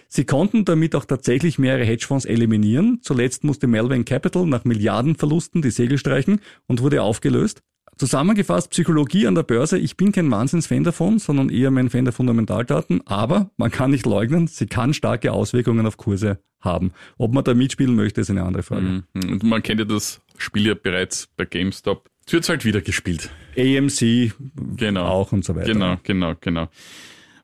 Sie 0.09 0.25
konnten 0.25 0.65
damit 0.65 0.95
auch 0.95 1.05
tatsächlich 1.05 1.59
mehrere 1.59 1.85
Hedgefonds 1.85 2.25
eliminieren. 2.25 3.01
Zuletzt 3.03 3.45
musste 3.45 3.67
Melvin 3.67 4.05
Capital 4.05 4.47
nach 4.47 4.65
Milliardenverlusten 4.65 5.63
die 5.63 5.71
Segel 5.71 5.99
streichen 5.99 6.41
und 6.67 6.83
wurde 6.83 7.03
aufgelöst. 7.03 7.63
Zusammengefasst, 7.99 8.71
Psychologie 8.71 9.27
an 9.27 9.35
der 9.35 9.43
Börse. 9.43 9.79
Ich 9.79 9.97
bin 9.97 10.13
kein 10.13 10.31
Wahnsinnsfan 10.31 10.85
davon, 10.85 11.19
sondern 11.19 11.49
eher 11.49 11.71
mein 11.71 11.89
Fan 11.89 12.05
der 12.05 12.13
Fundamentaldaten. 12.13 13.01
Aber 13.07 13.51
man 13.57 13.71
kann 13.71 13.91
nicht 13.91 14.05
leugnen, 14.05 14.49
sie 14.49 14.67
kann 14.67 14.93
starke 14.93 15.33
Auswirkungen 15.33 15.87
auf 15.87 15.97
Kurse 15.97 16.39
haben. 16.61 16.93
Ob 17.17 17.33
man 17.33 17.45
da 17.45 17.55
mitspielen 17.55 17.95
möchte, 17.95 18.21
ist 18.21 18.31
eine 18.31 18.43
andere 18.43 18.63
Frage. 18.63 19.05
Mhm. 19.15 19.33
Und 19.33 19.43
man 19.45 19.63
kennt 19.63 19.81
ja 19.81 19.87
das 19.87 20.21
Spiel 20.37 20.67
ja 20.67 20.75
bereits 20.75 21.29
bei 21.37 21.47
GameStop. 21.47 22.11
Es 22.27 22.33
wird 22.33 22.49
halt 22.49 22.65
wieder 22.65 22.83
gespielt. 22.83 23.31
AMC 23.57 24.33
Genau. 24.77 25.07
auch 25.07 25.33
und 25.33 25.45
so 25.45 25.55
weiter. 25.55 25.73
Genau, 25.73 25.97
genau, 26.03 26.35
genau. 26.41 26.69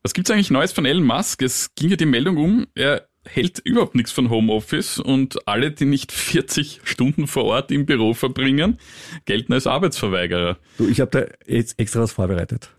Was 0.03 0.13
gibt's 0.13 0.31
eigentlich 0.31 0.51
Neues 0.51 0.73
von 0.73 0.85
Elon 0.85 1.05
Musk? 1.05 1.41
Es 1.43 1.75
ging 1.77 1.89
ja 1.89 1.97
die 1.97 2.07
Meldung 2.07 2.37
um, 2.37 2.67
er 2.75 3.09
hält 3.25 3.61
überhaupt 3.61 3.95
nichts 3.95 4.12
von 4.12 4.31
Homeoffice 4.31 4.99
und 4.99 5.47
alle, 5.47 5.71
die 5.71 5.85
nicht 5.85 6.12
40 6.12 6.81
Stunden 6.85 7.26
vor 7.26 7.45
Ort 7.45 7.71
im 7.71 7.87
Büro 7.87 8.14
verbringen, 8.14 8.79
gelten 9.25 9.52
als 9.52 9.67
Arbeitsverweigerer. 9.67 10.59
Du, 10.79 10.88
ich 10.88 11.00
habe 11.00 11.11
da 11.11 11.25
jetzt 11.47 11.79
extra 11.79 12.00
was 12.00 12.12
vorbereitet. 12.12 12.71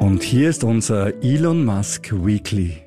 Und 0.00 0.22
hier 0.22 0.50
ist 0.50 0.64
unser 0.64 1.22
Elon 1.22 1.64
Musk 1.64 2.12
Weekly. 2.12 2.81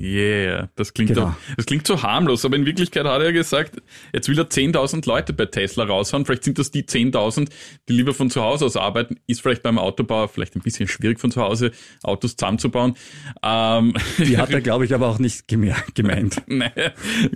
Yeah, 0.00 0.70
das 0.76 0.94
klingt, 0.94 1.10
Genau. 1.10 1.26
doch, 1.26 1.34
das 1.56 1.66
klingt 1.66 1.86
so 1.86 2.02
harmlos, 2.02 2.44
aber 2.46 2.56
in 2.56 2.64
Wirklichkeit 2.64 3.04
hat 3.04 3.20
er 3.20 3.32
gesagt, 3.34 3.82
jetzt 4.14 4.28
will 4.28 4.38
er 4.38 4.48
10.000 4.48 5.06
Leute 5.06 5.34
bei 5.34 5.44
Tesla 5.44 5.84
raushauen. 5.84 6.24
Vielleicht 6.24 6.44
sind 6.44 6.58
das 6.58 6.70
die 6.70 6.84
10.000, 6.84 7.50
die 7.88 7.92
lieber 7.92 8.14
von 8.14 8.30
zu 8.30 8.40
Hause 8.42 8.64
aus 8.64 8.76
arbeiten. 8.76 9.16
Ist 9.26 9.42
vielleicht 9.42 9.62
beim 9.62 9.78
Autobauer 9.78 10.28
vielleicht 10.28 10.56
ein 10.56 10.62
bisschen 10.62 10.88
schwierig 10.88 11.20
von 11.20 11.30
zu 11.30 11.42
Hause 11.42 11.72
Autos 12.02 12.34
zusammenzubauen. 12.36 12.94
Ähm, 13.42 13.92
Die 14.18 14.38
hat 14.38 14.50
er, 14.50 14.62
glaube 14.62 14.86
ich, 14.86 14.94
aber 14.94 15.08
auch 15.08 15.18
nicht 15.18 15.48
geme- 15.50 15.74
gemeint. 15.94 16.40
Nein, 16.46 16.72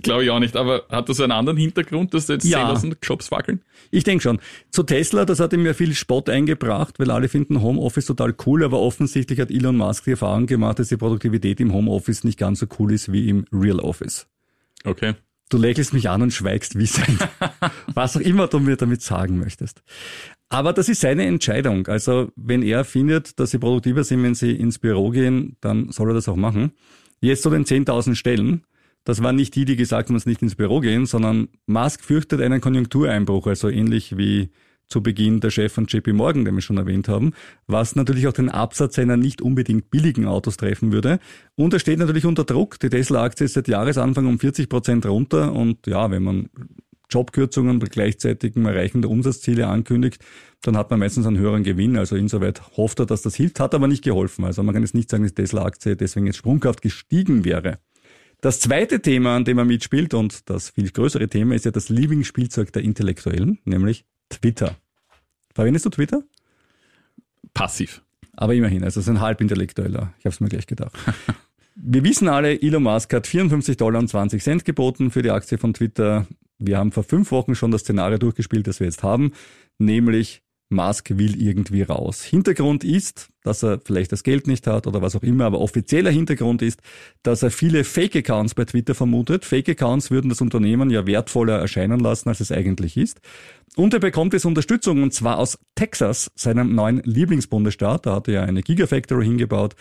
glaube 0.02 0.24
ich 0.24 0.30
auch 0.30 0.38
nicht. 0.40 0.56
Aber 0.56 0.84
hat 0.88 1.08
das 1.10 1.20
einen 1.20 1.32
anderen 1.32 1.58
Hintergrund, 1.58 2.14
dass 2.14 2.28
jetzt 2.28 2.44
Ja. 2.46 2.72
10.000 2.72 2.96
Jobs 3.02 3.30
wackeln? 3.30 3.60
Ich 3.90 4.04
denke 4.04 4.22
schon. 4.22 4.38
Zu 4.70 4.84
Tesla, 4.84 5.24
das 5.26 5.38
hat 5.38 5.52
ihm 5.52 5.66
ja 5.66 5.74
viel 5.74 5.94
Spott 5.94 6.30
eingebracht, 6.30 6.98
weil 6.98 7.10
alle 7.10 7.28
finden 7.28 7.60
Homeoffice 7.60 8.06
total 8.06 8.34
cool, 8.46 8.64
aber 8.64 8.80
offensichtlich 8.80 9.38
hat 9.40 9.50
Elon 9.50 9.76
Musk 9.76 10.04
die 10.04 10.12
Erfahrung 10.12 10.46
gemacht, 10.46 10.78
dass 10.78 10.88
die 10.88 10.96
Produktivität 10.96 11.60
im 11.60 11.72
Homeoffice 11.74 12.24
nicht 12.24 12.38
ganz 12.38 12.53
so 12.54 12.66
cool 12.78 12.92
ist 12.92 13.12
wie 13.12 13.28
im 13.28 13.44
Real 13.52 13.80
Office. 13.80 14.26
Okay. 14.84 15.14
Du 15.50 15.58
lächelst 15.58 15.92
mich 15.92 16.08
an 16.08 16.22
und 16.22 16.32
schweigst 16.32 16.76
wissend. 16.76 17.28
Was 17.94 18.16
auch 18.16 18.20
immer 18.20 18.48
du 18.48 18.60
mir 18.60 18.76
damit 18.76 19.02
sagen 19.02 19.38
möchtest. 19.38 19.82
Aber 20.48 20.72
das 20.72 20.88
ist 20.88 21.00
seine 21.00 21.26
Entscheidung. 21.26 21.86
Also 21.86 22.32
wenn 22.36 22.62
er 22.62 22.84
findet, 22.84 23.38
dass 23.38 23.50
sie 23.50 23.58
produktiver 23.58 24.04
sind, 24.04 24.22
wenn 24.22 24.34
sie 24.34 24.52
ins 24.52 24.78
Büro 24.78 25.10
gehen, 25.10 25.56
dann 25.60 25.90
soll 25.90 26.10
er 26.10 26.14
das 26.14 26.28
auch 26.28 26.36
machen. 26.36 26.72
Jetzt 27.20 27.42
zu 27.42 27.50
den 27.50 27.64
10.000 27.64 28.14
Stellen. 28.14 28.64
Das 29.04 29.22
waren 29.22 29.36
nicht 29.36 29.54
die, 29.54 29.64
die 29.66 29.76
gesagt 29.76 30.08
haben, 30.08 30.14
dass 30.14 30.24
sie 30.24 30.30
nicht 30.30 30.42
ins 30.42 30.54
Büro 30.54 30.80
gehen, 30.80 31.06
sondern 31.06 31.48
Musk 31.66 32.02
fürchtet 32.02 32.40
einen 32.40 32.60
Konjunktureinbruch, 32.60 33.46
also 33.46 33.68
ähnlich 33.68 34.16
wie 34.16 34.50
zu 34.88 35.02
Beginn 35.02 35.40
der 35.40 35.50
Chef 35.50 35.72
von 35.72 35.86
JP 35.86 36.12
Morgan, 36.12 36.44
den 36.44 36.54
wir 36.54 36.62
schon 36.62 36.76
erwähnt 36.76 37.08
haben, 37.08 37.32
was 37.66 37.96
natürlich 37.96 38.26
auch 38.26 38.32
den 38.32 38.48
Absatz 38.48 38.96
seiner 38.96 39.16
nicht 39.16 39.42
unbedingt 39.42 39.90
billigen 39.90 40.26
Autos 40.26 40.56
treffen 40.56 40.92
würde. 40.92 41.18
Und 41.56 41.72
er 41.72 41.80
steht 41.80 41.98
natürlich 41.98 42.26
unter 42.26 42.44
Druck. 42.44 42.78
Die 42.80 42.90
Tesla-Aktie 42.90 43.46
ist 43.46 43.54
seit 43.54 43.68
Jahresanfang 43.68 44.26
um 44.26 44.38
40 44.38 44.68
Prozent 44.68 45.06
runter 45.06 45.52
und 45.52 45.86
ja, 45.86 46.10
wenn 46.10 46.22
man 46.22 46.48
Jobkürzungen 47.10 47.78
bei 47.78 47.86
gleichzeitigem 47.86 48.66
Erreichen 48.66 49.02
der 49.02 49.10
Umsatzziele 49.10 49.68
ankündigt, 49.68 50.24
dann 50.62 50.76
hat 50.76 50.90
man 50.90 51.00
meistens 51.00 51.26
einen 51.26 51.38
höheren 51.38 51.62
Gewinn. 51.62 51.96
Also 51.96 52.16
insoweit 52.16 52.76
hofft 52.76 52.98
er, 53.00 53.06
dass 53.06 53.22
das 53.22 53.34
hilft, 53.34 53.60
hat 53.60 53.74
aber 53.74 53.86
nicht 53.86 54.02
geholfen. 54.02 54.44
Also 54.44 54.62
man 54.62 54.74
kann 54.74 54.82
jetzt 54.82 54.94
nicht 54.94 55.10
sagen, 55.10 55.22
dass 55.22 55.34
die 55.34 55.42
Tesla-Aktie 55.42 55.96
deswegen 55.96 56.26
jetzt 56.26 56.36
sprunghaft 56.36 56.82
gestiegen 56.82 57.44
wäre. 57.44 57.78
Das 58.40 58.60
zweite 58.60 59.00
Thema, 59.00 59.36
an 59.36 59.44
dem 59.44 59.58
er 59.58 59.64
mitspielt 59.64 60.12
und 60.12 60.50
das 60.50 60.70
viel 60.70 60.90
größere 60.90 61.28
Thema 61.28 61.54
ist 61.54 61.64
ja 61.64 61.70
das 61.70 61.88
Lieblingsspielzeug 61.88 62.72
der 62.72 62.82
Intellektuellen, 62.82 63.58
nämlich 63.64 64.04
Twitter. 64.40 64.76
Verwendest 65.54 65.86
du 65.86 65.90
Twitter? 65.90 66.22
Passiv. 67.52 68.02
Aber 68.36 68.54
immerhin, 68.54 68.82
also 68.82 69.00
es 69.00 69.06
ist 69.06 69.10
ein 69.10 69.20
halbintellektueller. 69.20 70.12
Ich 70.18 70.24
habe 70.24 70.34
es 70.34 70.40
mir 70.40 70.48
gleich 70.48 70.66
gedacht. 70.66 70.92
Wir 71.76 72.04
wissen 72.04 72.28
alle, 72.28 72.60
Elon 72.62 72.84
Musk 72.84 73.12
hat 73.12 73.26
54 73.26 73.76
Dollar 73.76 73.98
und 73.98 74.08
20 74.08 74.42
Cent 74.42 74.64
geboten 74.64 75.10
für 75.10 75.22
die 75.22 75.30
Aktie 75.30 75.58
von 75.58 75.74
Twitter. 75.74 76.26
Wir 76.58 76.78
haben 76.78 76.92
vor 76.92 77.02
fünf 77.02 77.32
Wochen 77.32 77.56
schon 77.56 77.72
das 77.72 77.80
Szenario 77.80 78.18
durchgespielt, 78.18 78.68
das 78.68 78.78
wir 78.78 78.86
jetzt 78.86 79.02
haben, 79.02 79.32
nämlich 79.78 80.42
Musk 80.68 81.10
will 81.16 81.40
irgendwie 81.40 81.82
raus. 81.82 82.22
Hintergrund 82.22 82.84
ist, 82.84 83.28
dass 83.42 83.62
er 83.62 83.80
vielleicht 83.84 84.12
das 84.12 84.22
Geld 84.22 84.46
nicht 84.46 84.66
hat 84.66 84.86
oder 84.86 85.02
was 85.02 85.14
auch 85.14 85.22
immer, 85.22 85.44
aber 85.44 85.60
offizieller 85.60 86.10
Hintergrund 86.10 86.62
ist, 86.62 86.80
dass 87.22 87.42
er 87.42 87.50
viele 87.50 87.84
Fake-Accounts 87.84 88.54
bei 88.54 88.64
Twitter 88.64 88.94
vermutet. 88.94 89.44
Fake-Accounts 89.44 90.10
würden 90.10 90.30
das 90.30 90.40
Unternehmen 90.40 90.90
ja 90.90 91.06
wertvoller 91.06 91.58
erscheinen 91.58 92.00
lassen, 92.00 92.28
als 92.28 92.40
es 92.40 92.50
eigentlich 92.50 92.96
ist. 92.96 93.20
Und 93.76 93.92
er 93.92 94.00
bekommt 94.00 94.32
jetzt 94.32 94.46
Unterstützung 94.46 95.02
und 95.02 95.12
zwar 95.12 95.38
aus 95.38 95.58
Texas, 95.74 96.30
seinem 96.34 96.74
neuen 96.74 97.02
Lieblingsbundesstaat. 97.04 98.06
Da 98.06 98.14
hat 98.14 98.28
er 98.28 98.34
ja 98.34 98.42
eine 98.42 98.62
Gigafactory 98.62 99.24
hingebaut 99.24 99.74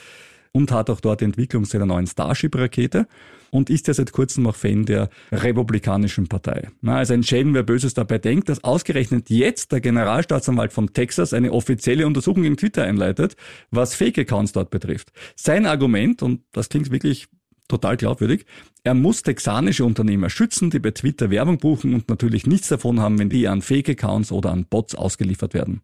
und 0.52 0.72
hat 0.72 0.90
auch 0.90 1.00
dort 1.00 1.22
die 1.22 1.25
Entwicklung 1.25 1.66
seiner 1.66 1.86
neuen 1.86 2.08
Starship-Rakete 2.08 3.08
und 3.54 3.70
ist 3.70 3.88
ja 3.88 3.94
seit 3.94 4.12
kurzem 4.12 4.48
auch 4.48 4.56
Fan 4.56 4.86
der 4.86 5.10
Republikanischen 5.32 6.28
Partei. 6.28 6.70
Na, 6.82 6.98
also 6.98 7.14
entscheiden, 7.14 7.54
wer 7.54 7.62
Böses 7.62 7.94
dabei 7.94 8.18
denkt, 8.18 8.50
dass 8.50 8.64
ausgerechnet 8.64 9.30
jetzt 9.30 9.72
der 9.72 9.80
Generalstaatsanwalt 9.80 10.74
von 10.74 10.92
Texas 10.92 11.34
eine 11.34 11.52
offizielle 11.52 12.08
Untersuchung 12.08 12.44
gegen 12.44 12.58
Twitter 12.58 12.84
einleitet, 12.84 13.36
was 13.70 13.94
Fake-Accounts 13.94 14.54
dort 14.54 14.72
betrifft. 14.72 15.12
Sein 15.36 15.68
Argument, 15.68 16.24
und 16.24 16.42
das 16.52 16.70
klingt 16.70 16.92
wirklich 16.92 17.28
total 17.68 17.96
glaubwürdig. 17.96 18.46
Er 18.84 18.96
muss 18.96 19.22
texanische 19.22 19.86
Unternehmer 19.86 20.32
schützen, 20.32 20.72
die 20.72 20.80
bei 20.80 20.92
Twitter 20.92 21.30
Werbung 21.30 21.60
buchen 21.60 21.94
und 21.94 22.10
natürlich 22.10 22.48
nichts 22.48 22.70
davon 22.70 23.00
haben, 23.00 23.20
wenn 23.20 23.30
die 23.30 23.48
an 23.48 23.62
Fake-Accounts 23.62 24.32
oder 24.32 24.52
an 24.52 24.66
Bots 24.66 24.96
ausgeliefert 24.96 25.54
werden. 25.54 25.82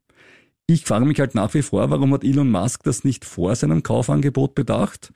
Ich 0.66 0.86
frage 0.86 1.06
mich 1.06 1.20
halt 1.20 1.36
nach 1.36 1.54
wie 1.54 1.62
vor, 1.62 1.90
warum 1.92 2.14
hat 2.14 2.24
Elon 2.24 2.50
Musk 2.50 2.84
das 2.84 3.04
nicht 3.04 3.26
vor 3.26 3.56
seinem 3.56 3.84
Kaufangebot 3.84 4.56
bedacht? 4.56 5.14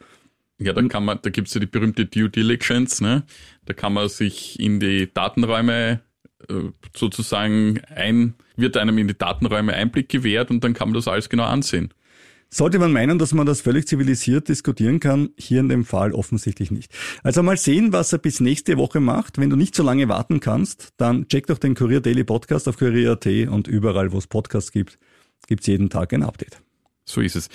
Ja, 0.59 0.73
da 0.73 0.81
kann 0.83 1.05
man, 1.05 1.19
da 1.21 1.29
gibt's 1.29 1.53
ja 1.53 1.59
die 1.59 1.65
berühmte 1.67 2.05
Due 2.05 2.29
Diligence, 2.29 3.01
ne? 3.01 3.23
Da 3.65 3.73
kann 3.73 3.93
man 3.93 4.07
sich 4.07 4.59
in 4.59 4.79
die 4.79 5.11
Datenräume 5.13 6.01
äh, 6.47 6.53
sozusagen 6.95 7.81
ein, 7.95 8.35
wird 8.55 8.77
einem 8.77 8.97
in 8.97 9.07
die 9.07 9.17
Datenräume 9.17 9.73
Einblick 9.73 10.09
gewährt 10.09 10.51
und 10.51 10.63
dann 10.63 10.73
kann 10.73 10.89
man 10.89 10.95
das 10.95 11.07
alles 11.07 11.29
genau 11.29 11.45
ansehen. 11.45 11.93
Sollte 12.49 12.77
man 12.77 12.91
meinen, 12.91 13.17
dass 13.17 13.33
man 13.33 13.47
das 13.47 13.61
völlig 13.61 13.87
zivilisiert 13.87 14.47
diskutieren 14.47 14.99
kann, 14.99 15.29
hier 15.37 15.59
in 15.59 15.69
dem 15.69 15.85
Fall 15.85 16.11
offensichtlich 16.11 16.69
nicht. 16.69 16.91
Also 17.23 17.41
mal 17.41 17.57
sehen, 17.57 17.93
was 17.93 18.13
er 18.13 18.19
bis 18.19 18.39
nächste 18.41 18.77
Woche 18.77 18.99
macht. 18.99 19.39
Wenn 19.39 19.49
du 19.49 19.55
nicht 19.55 19.73
so 19.73 19.81
lange 19.81 20.07
warten 20.07 20.39
kannst, 20.39 20.93
dann 20.97 21.27
check 21.27 21.47
doch 21.47 21.57
den 21.57 21.73
Kurier 21.73 21.99
Daily 21.99 22.23
Podcast 22.23 22.67
auf 22.67 22.77
kurier.at 22.77 23.25
und 23.25 23.67
überall, 23.67 24.11
wo 24.11 24.19
es 24.19 24.27
Podcasts 24.27 24.71
gibt 24.71 24.99
gibt's 25.47 25.67
jeden 25.67 25.89
Tag 25.89 26.13
ein 26.13 26.23
Update. 26.23 26.61
So 27.05 27.21
ist 27.21 27.35
es. 27.35 27.49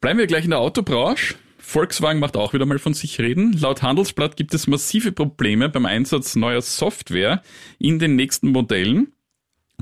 Bleiben 0.00 0.18
wir 0.18 0.26
gleich 0.26 0.44
in 0.44 0.50
der 0.50 0.60
Autobranche. 0.60 1.34
Volkswagen 1.60 2.20
macht 2.20 2.36
auch 2.36 2.52
wieder 2.52 2.66
mal 2.66 2.78
von 2.78 2.94
sich 2.94 3.18
reden. 3.20 3.52
Laut 3.52 3.82
Handelsblatt 3.82 4.36
gibt 4.36 4.54
es 4.54 4.66
massive 4.66 5.12
Probleme 5.12 5.68
beim 5.68 5.86
Einsatz 5.86 6.36
neuer 6.36 6.62
Software 6.62 7.42
in 7.78 7.98
den 7.98 8.16
nächsten 8.16 8.48
Modellen. 8.48 9.12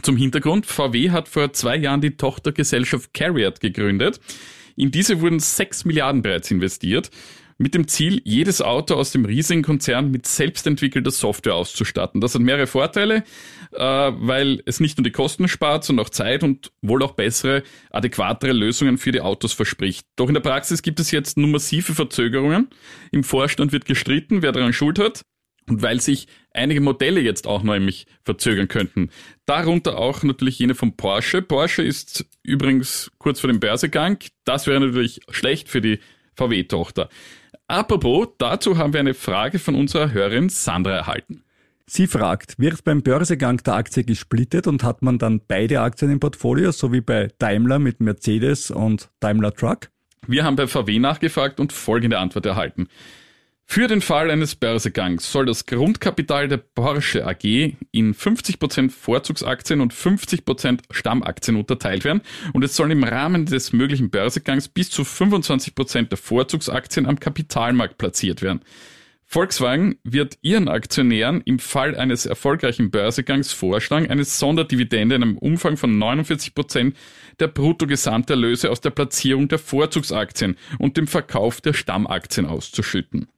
Zum 0.02 0.16
Hintergrund, 0.16 0.66
VW 0.66 1.10
hat 1.10 1.28
vor 1.28 1.52
zwei 1.52 1.76
Jahren 1.76 2.00
die 2.00 2.16
Tochtergesellschaft 2.16 3.14
Carriot 3.14 3.60
gegründet. 3.60 4.20
In 4.76 4.90
diese 4.90 5.20
wurden 5.20 5.40
6 5.40 5.84
Milliarden 5.86 6.22
bereits 6.22 6.50
investiert 6.50 7.10
mit 7.58 7.74
dem 7.74 7.88
Ziel, 7.88 8.22
jedes 8.24 8.62
Auto 8.62 8.94
aus 8.94 9.10
dem 9.10 9.24
riesigen 9.24 9.62
Konzern 9.62 10.12
mit 10.12 10.26
selbstentwickelter 10.26 11.10
Software 11.10 11.56
auszustatten. 11.56 12.20
Das 12.20 12.34
hat 12.34 12.40
mehrere 12.40 12.68
Vorteile, 12.68 13.24
äh, 13.72 13.78
weil 13.80 14.62
es 14.64 14.78
nicht 14.78 14.96
nur 14.96 15.02
die 15.02 15.10
Kosten 15.10 15.48
spart, 15.48 15.84
sondern 15.84 16.06
auch 16.06 16.10
Zeit 16.10 16.44
und 16.44 16.70
wohl 16.82 17.02
auch 17.02 17.12
bessere, 17.12 17.64
adäquatere 17.90 18.52
Lösungen 18.52 18.96
für 18.96 19.10
die 19.10 19.20
Autos 19.20 19.52
verspricht. 19.52 20.06
Doch 20.14 20.28
in 20.28 20.34
der 20.34 20.40
Praxis 20.40 20.82
gibt 20.82 21.00
es 21.00 21.10
jetzt 21.10 21.36
nur 21.36 21.48
massive 21.48 21.94
Verzögerungen. 21.94 22.68
Im 23.10 23.24
Vorstand 23.24 23.72
wird 23.72 23.86
gestritten, 23.86 24.42
wer 24.42 24.52
daran 24.52 24.72
schuld 24.72 25.00
hat. 25.00 25.22
Und 25.68 25.82
weil 25.82 26.00
sich 26.00 26.28
einige 26.52 26.80
Modelle 26.80 27.20
jetzt 27.20 27.46
auch 27.46 27.62
nämlich 27.62 28.06
verzögern 28.24 28.68
könnten. 28.68 29.10
Darunter 29.44 29.98
auch 29.98 30.22
natürlich 30.22 30.58
jene 30.58 30.74
von 30.74 30.96
Porsche. 30.96 31.42
Porsche 31.42 31.82
ist 31.82 32.24
übrigens 32.42 33.10
kurz 33.18 33.40
vor 33.40 33.48
dem 33.48 33.60
Börsegang. 33.60 34.18
Das 34.44 34.66
wäre 34.66 34.80
natürlich 34.80 35.20
schlecht 35.28 35.68
für 35.68 35.82
die 35.82 35.98
VW-Tochter. 36.36 37.10
Apropos, 37.70 38.28
dazu 38.38 38.78
haben 38.78 38.94
wir 38.94 39.00
eine 39.00 39.12
Frage 39.12 39.58
von 39.58 39.74
unserer 39.74 40.10
Hörerin 40.12 40.48
Sandra 40.48 40.92
erhalten. 40.92 41.42
Sie 41.84 42.06
fragt, 42.06 42.58
wird 42.58 42.82
beim 42.82 43.02
Börsegang 43.02 43.58
der 43.58 43.74
Aktie 43.74 44.04
gesplittet 44.04 44.66
und 44.66 44.82
hat 44.82 45.02
man 45.02 45.18
dann 45.18 45.42
beide 45.46 45.82
Aktien 45.82 46.10
im 46.10 46.18
Portfolio, 46.18 46.72
so 46.72 46.94
wie 46.94 47.02
bei 47.02 47.28
Daimler 47.38 47.78
mit 47.78 48.00
Mercedes 48.00 48.70
und 48.70 49.10
Daimler 49.20 49.52
Truck? 49.52 49.90
Wir 50.26 50.44
haben 50.44 50.56
bei 50.56 50.66
VW 50.66 50.98
nachgefragt 50.98 51.60
und 51.60 51.74
folgende 51.74 52.18
Antwort 52.18 52.46
erhalten. 52.46 52.88
Für 53.70 53.86
den 53.86 54.00
Fall 54.00 54.30
eines 54.30 54.54
Börsegangs 54.54 55.30
soll 55.30 55.44
das 55.44 55.66
Grundkapital 55.66 56.48
der 56.48 56.56
Porsche 56.56 57.26
AG 57.26 57.44
in 57.92 58.14
50% 58.14 58.90
Vorzugsaktien 58.90 59.82
und 59.82 59.92
50% 59.92 60.80
Stammaktien 60.90 61.54
unterteilt 61.54 62.02
werden 62.04 62.22
und 62.54 62.64
es 62.64 62.74
sollen 62.74 62.92
im 62.92 63.04
Rahmen 63.04 63.44
des 63.44 63.74
möglichen 63.74 64.08
Börsegangs 64.08 64.68
bis 64.68 64.88
zu 64.88 65.02
25% 65.02 66.08
der 66.08 66.16
Vorzugsaktien 66.16 67.04
am 67.04 67.20
Kapitalmarkt 67.20 67.98
platziert 67.98 68.40
werden. 68.40 68.62
Volkswagen 69.26 69.98
wird 70.02 70.38
ihren 70.40 70.68
Aktionären 70.68 71.42
im 71.42 71.58
Fall 71.58 71.94
eines 71.94 72.24
erfolgreichen 72.24 72.90
Börsegangs 72.90 73.52
vorschlagen, 73.52 74.08
eine 74.08 74.24
Sonderdividende 74.24 75.14
in 75.14 75.22
einem 75.22 75.36
Umfang 75.36 75.76
von 75.76 76.02
49% 76.02 76.94
der 77.38 77.48
Bruttogesamterlöse 77.48 78.70
aus 78.70 78.80
der 78.80 78.90
Platzierung 78.90 79.48
der 79.48 79.58
Vorzugsaktien 79.58 80.56
und 80.78 80.96
dem 80.96 81.06
Verkauf 81.06 81.60
der 81.60 81.74
Stammaktien 81.74 82.46
auszuschütten. 82.46 83.28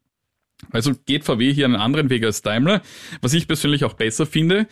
Also 0.70 0.92
geht 1.06 1.24
VW 1.24 1.52
hier 1.52 1.64
einen 1.64 1.76
anderen 1.76 2.10
Weg 2.10 2.24
als 2.24 2.42
Daimler, 2.42 2.82
was 3.22 3.32
ich 3.34 3.46
persönlich 3.46 3.84
auch 3.84 3.94
besser 3.94 4.26
finde, 4.26 4.66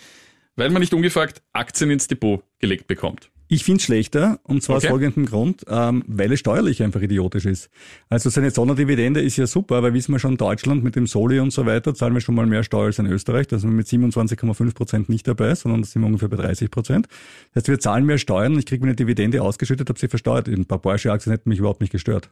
weil 0.57 0.71
man 0.71 0.81
nicht 0.81 0.95
ungefragt 0.95 1.43
Aktien 1.53 1.91
ins 1.91 2.09
Depot 2.09 2.43
gelegt 2.59 2.87
bekommt. 2.87 3.31
Ich 3.51 3.65
finde 3.65 3.79
es 3.79 3.85
schlechter, 3.85 4.41
und 4.43 4.63
zwar 4.63 4.77
okay. 4.77 4.87
aus 4.87 4.91
folgendem 4.91 5.25
Grund, 5.25 5.65
ähm, 5.69 6.05
weil 6.07 6.31
es 6.33 6.41
steuerlich 6.41 6.83
einfach 6.83 7.01
idiotisch 7.01 7.47
ist. 7.47 7.71
Also 8.11 8.29
seine 8.29 8.51
Sonderdividende 8.51 9.23
ist 9.23 9.39
ja 9.39 9.47
super, 9.47 9.83
weil 9.83 9.95
wissen 9.95 10.13
wir 10.13 10.19
schon, 10.19 10.37
Deutschland 10.37 10.85
mit 10.85 10.97
dem 10.97 11.07
Soli 11.07 11.41
und 11.41 11.51
so 11.51 11.65
weiter 11.65 11.95
zahlen 11.95 12.13
wir 12.13 12.21
schon 12.21 12.35
mal 12.35 12.45
mehr 12.45 12.63
Steuer 12.63 12.87
als 12.87 12.99
in 12.99 13.07
Österreich. 13.07 13.47
Da 13.47 13.59
sind 13.59 13.71
wir 13.71 13.77
mit 13.77 13.87
27,5 13.87 14.75
Prozent 14.75 15.09
nicht 15.09 15.27
dabei, 15.27 15.55
sondern 15.55 15.81
da 15.81 15.89
sind 15.89 16.03
wir 16.03 16.07
ungefähr 16.07 16.29
bei 16.29 16.37
30 16.37 16.71
Prozent. 16.71 17.09
Das 17.55 17.63
heißt, 17.63 17.69
wir 17.69 17.79
zahlen 17.79 18.05
mehr 18.05 18.19
Steuern 18.19 18.53
und 18.53 18.59
ich 18.59 18.67
kriege 18.67 18.83
mir 18.83 18.91
eine 18.91 18.97
Dividende 18.97 19.43
ausgeschüttet, 19.43 19.89
habe 19.89 19.99
sie 19.99 20.09
versteuert. 20.09 20.47
Ein 20.47 20.67
paar 20.67 20.81
Porsche-Aktien 20.81 21.33
hätten 21.33 21.49
mich 21.49 21.59
überhaupt 21.59 21.81
nicht 21.81 21.91
gestört. 21.91 22.31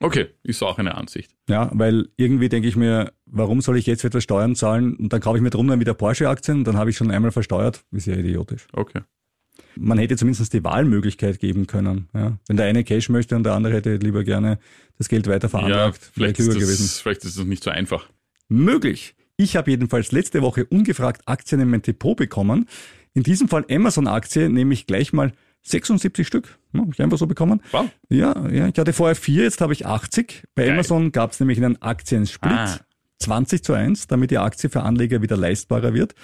Okay, 0.00 0.28
ist 0.44 0.62
auch 0.62 0.78
eine 0.78 0.94
Ansicht. 0.96 1.34
Ja, 1.48 1.70
weil 1.72 2.08
irgendwie 2.16 2.48
denke 2.48 2.68
ich 2.68 2.76
mir, 2.76 3.12
warum 3.26 3.60
soll 3.60 3.76
ich 3.78 3.86
jetzt 3.86 4.04
etwas 4.04 4.22
Steuern 4.22 4.54
zahlen 4.54 4.94
und 4.96 5.12
dann 5.12 5.20
kaufe 5.20 5.38
ich 5.38 5.42
mir 5.42 5.50
drum 5.50 5.66
dann 5.66 5.80
wieder 5.80 5.94
Porsche-Aktien 5.94 6.58
und 6.58 6.64
dann 6.64 6.76
habe 6.76 6.90
ich 6.90 6.96
schon 6.96 7.10
einmal 7.10 7.32
versteuert. 7.32 7.84
Ist 7.90 8.06
ja 8.06 8.14
idiotisch. 8.14 8.66
Okay. 8.72 9.00
Man 9.74 9.98
hätte 9.98 10.16
zumindest 10.16 10.52
die 10.52 10.62
Wahlmöglichkeit 10.62 11.40
geben 11.40 11.66
können. 11.66 12.08
Ja. 12.14 12.38
Wenn 12.46 12.56
der 12.56 12.66
eine 12.66 12.84
Cash 12.84 13.08
möchte 13.08 13.34
und 13.34 13.42
der 13.42 13.54
andere 13.54 13.74
hätte 13.74 13.96
lieber 13.96 14.22
gerne 14.22 14.58
das 14.98 15.08
Geld 15.08 15.26
weiter 15.26 15.48
veranlagt, 15.48 16.02
ja, 16.02 16.10
vielleicht, 16.12 16.38
ist 16.38 16.48
das, 16.48 16.54
gewesen. 16.54 16.88
vielleicht 17.02 17.24
ist 17.24 17.38
das 17.38 17.44
nicht 17.44 17.64
so 17.64 17.70
einfach. 17.70 18.08
Möglich. 18.48 19.14
Ich 19.36 19.56
habe 19.56 19.70
jedenfalls 19.70 20.12
letzte 20.12 20.42
Woche 20.42 20.64
ungefragt 20.64 21.22
Aktien 21.26 21.60
in 21.60 21.70
mein 21.70 21.82
Depot 21.82 22.16
bekommen. 22.16 22.66
In 23.14 23.22
diesem 23.22 23.48
Fall 23.48 23.64
Amazon-Aktie, 23.70 24.48
nämlich 24.48 24.86
gleich 24.86 25.12
mal 25.12 25.32
76 25.70 26.26
Stück. 26.26 26.58
Ja, 26.72 26.80
habe 26.80 26.90
ich 26.92 27.02
einfach 27.02 27.18
so 27.18 27.26
bekommen. 27.26 27.62
Wow. 27.72 27.88
Ja, 28.08 28.48
ja, 28.48 28.68
ich 28.68 28.78
hatte 28.78 28.92
vorher 28.92 29.16
vier, 29.16 29.44
jetzt 29.44 29.60
habe 29.60 29.72
ich 29.72 29.86
80. 29.86 30.44
Bei 30.54 30.64
Geil. 30.64 30.74
Amazon 30.74 31.12
gab 31.12 31.32
es 31.32 31.40
nämlich 31.40 31.58
einen 31.58 31.80
Aktiensplit. 31.80 32.52
Ah. 32.52 32.78
20 33.20 33.64
zu 33.64 33.72
1, 33.72 34.06
damit 34.06 34.30
die 34.30 34.38
Aktie 34.38 34.70
für 34.70 34.82
Anleger 34.82 35.22
wieder 35.22 35.36
leistbarer 35.36 35.92
wird. 35.92 36.14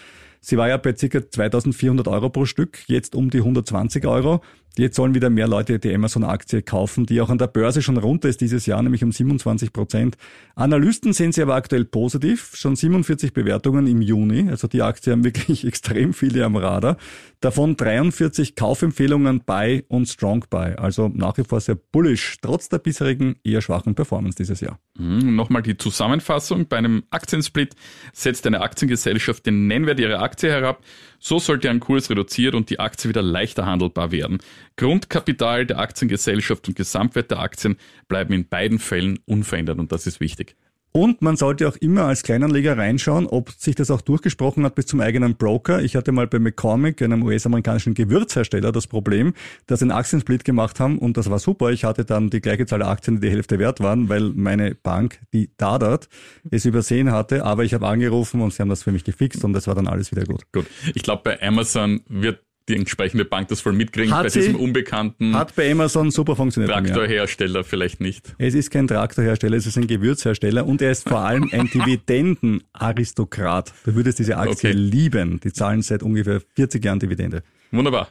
Sie 0.41 0.57
war 0.57 0.69
ja 0.69 0.77
bei 0.77 0.93
ca. 0.93 1.31
2400 1.31 2.07
Euro 2.07 2.29
pro 2.29 2.45
Stück, 2.45 2.87
jetzt 2.87 3.15
um 3.15 3.31
die 3.31 3.39
120 3.39 4.07
Euro. 4.07 4.43
Jetzt 4.77 4.97
sollen 4.97 5.15
wieder 5.15 5.31
mehr 5.31 5.47
Leute 5.47 5.79
die 5.79 5.95
Amazon-Aktie 5.95 6.63
kaufen, 6.63 7.07
die 7.07 7.21
auch 7.21 7.31
an 7.31 7.39
der 7.39 7.47
Börse 7.47 7.81
schon 7.81 7.97
runter 7.97 8.29
ist 8.29 8.41
dieses 8.41 8.67
Jahr, 8.67 8.83
nämlich 8.83 9.05
um 9.05 9.13
27 9.13 9.73
Prozent. 9.73 10.17
Analysten 10.57 11.13
sehen 11.13 11.31
sie 11.31 11.43
aber 11.43 11.55
aktuell 11.55 11.85
positiv, 11.85 12.51
schon 12.55 12.75
47 12.75 13.33
Bewertungen 13.33 13.87
im 13.87 14.03
Juni. 14.03 14.51
Also 14.51 14.67
die 14.67 14.83
Aktie 14.83 15.13
haben 15.13 15.23
wirklich 15.23 15.65
extrem 15.67 16.13
viele 16.13 16.45
am 16.45 16.57
Radar. 16.57 16.97
Davon 17.41 17.77
43 17.77 18.57
Kaufempfehlungen 18.57 19.45
Buy 19.45 19.85
und 19.87 20.07
Strong 20.09 20.47
Buy. 20.51 20.75
Also 20.75 21.09
nach 21.15 21.39
wie 21.39 21.45
vor 21.45 21.61
sehr 21.61 21.77
bullish, 21.77 22.39
trotz 22.43 22.69
der 22.69 22.79
bisherigen 22.79 23.37
eher 23.45 23.61
schwachen 23.61 23.95
Performance 23.95 24.37
dieses 24.37 24.61
Jahr. 24.61 24.81
Mhm, 24.99 25.37
Nochmal 25.37 25.63
die 25.63 25.77
Zusammenfassung. 25.77 26.67
Bei 26.67 26.79
einem 26.79 27.05
Aktiensplit 27.11 27.77
setzt 28.13 28.45
eine 28.47 28.61
Aktiengesellschaft 28.61 29.47
den 29.47 29.69
Nennwert 29.69 30.01
ihrer 30.01 30.21
Aktie 30.21 30.51
herab. 30.51 30.83
So 31.27 31.39
sollte 31.39 31.71
ein 31.71 31.81
Kurs 31.81 32.11
reduziert 32.11 32.55
und 32.55 32.69
die 32.69 32.81
Aktie 32.81 33.09
wieder 33.09 33.23
leichter 33.23 33.65
handelbar 33.65 34.13
werden. 34.13 34.41
Grundkapital 34.77 35.65
der 35.65 35.79
Aktiengesellschaft 35.79 36.69
und 36.69 36.77
Gesamtwert 36.77 37.31
der 37.31 37.39
Aktien 37.39 37.79
bleiben 38.09 38.35
in 38.35 38.47
beiden 38.47 38.79
Fällen 38.79 39.19
unverändert 39.25 39.79
und 39.79 39.91
das 39.91 40.07
ist 40.07 40.21
wichtig. 40.21 40.55
Und 40.97 41.23
man 41.23 41.37
sollte 41.37 41.67
auch 41.67 41.75
immer 41.79 42.05
als 42.05 42.23
Kleinanleger 42.23 42.79
reinschauen, 42.79 43.27
ob 43.27 43.51
sich 43.51 43.75
das 43.75 43.91
auch 43.91 44.01
durchgesprochen 44.01 44.65
hat 44.65 44.77
bis 44.77 44.87
zum 44.87 45.01
eigenen 45.01 45.35
Broker. 45.35 45.83
Ich 45.83 45.97
hatte 45.97 46.13
mal 46.13 46.29
bei 46.29 46.39
McCormick, 46.39 47.03
einem 47.03 47.25
US-amerikanischen 47.25 47.95
Gewürzhersteller, 47.95 48.71
das 48.71 48.87
Problem, 48.87 49.35
dass 49.67 49.81
sie 49.81 49.87
einen 49.87 49.91
Aktiensplit 49.91 50.45
gemacht 50.45 50.79
haben 50.79 50.99
und 50.99 51.17
das 51.17 51.29
war 51.29 51.41
super. 51.41 51.73
Ich 51.73 51.83
hatte 51.83 52.05
dann 52.05 52.31
die 52.31 52.41
gleiche 52.41 52.67
Zahl 52.67 52.85
Aktien, 52.85 53.17
die 53.17 53.27
die 53.27 53.33
Hälfte 53.33 53.59
wert 53.59 53.81
waren, 53.81 54.09
weil 54.09 54.31
meine 54.37 54.77
Bank, 54.77 55.19
die 55.33 55.51
Dadat, 55.57 56.09
es 56.53 56.65
übersehen 56.65 57.11
hatte. 57.11 57.45
Aber 57.45 57.65
ich 57.65 57.75
habe 57.75 57.89
angerufen 57.89 58.41
und 58.41 58.53
sie 58.53 58.63
haben 58.63 58.69
das 58.69 58.85
für 58.85 58.93
mich 58.93 59.03
gefixt 59.03 59.43
und 59.43 59.53
das 59.53 59.67
war 59.67 59.75
dann 59.75 59.89
alles 59.89 60.13
wieder 60.13 60.23
gut. 60.23 60.45
Gut. 60.53 60.67
Ich 60.95 61.03
glaube, 61.03 61.23
bei 61.25 61.43
Amazon 61.43 62.03
wird 62.09 62.39
die 62.69 62.77
entsprechende 62.77 63.25
Bank 63.25 63.49
das 63.49 63.61
voll 63.61 63.73
mitkriegen. 63.75 64.15
Hat 64.15 64.23
bei 64.25 64.29
sie- 64.31 64.41
diesem 64.41 64.57
unbekannten 64.57 65.35
Hat 65.37 65.55
bei 65.55 65.71
Amazon 65.71 66.11
super 66.11 66.35
funktioniert. 66.37 66.73
Traktorhersteller 66.73 67.63
vielleicht 67.65 68.01
nicht. 68.01 68.35
Es 68.39 68.55
ist 68.55 68.71
kein 68.71 68.87
Traktorhersteller, 68.87 69.57
es 69.57 69.67
ist 69.67 69.77
ein 69.77 69.87
Gewürzhersteller 69.87 70.67
und 70.67 70.81
er 70.81 70.91
ist 70.93 71.09
vor 71.09 71.21
allem 71.21 71.49
ein 71.53 71.67
Dividendenaristokrat. 71.75 73.73
Du 73.85 73.95
würdest 73.95 74.19
diese 74.19 74.37
Aktie 74.39 74.71
Okay. 74.71 74.73
lieben. 74.79 75.41
Die 75.41 75.53
zahlen 75.53 75.83
seit 75.83 76.03
ungefähr 76.03 76.41
40 76.55 76.85
Jahren 76.85 76.99
Dividende. 77.01 77.43
Wunderbar. 77.71 78.09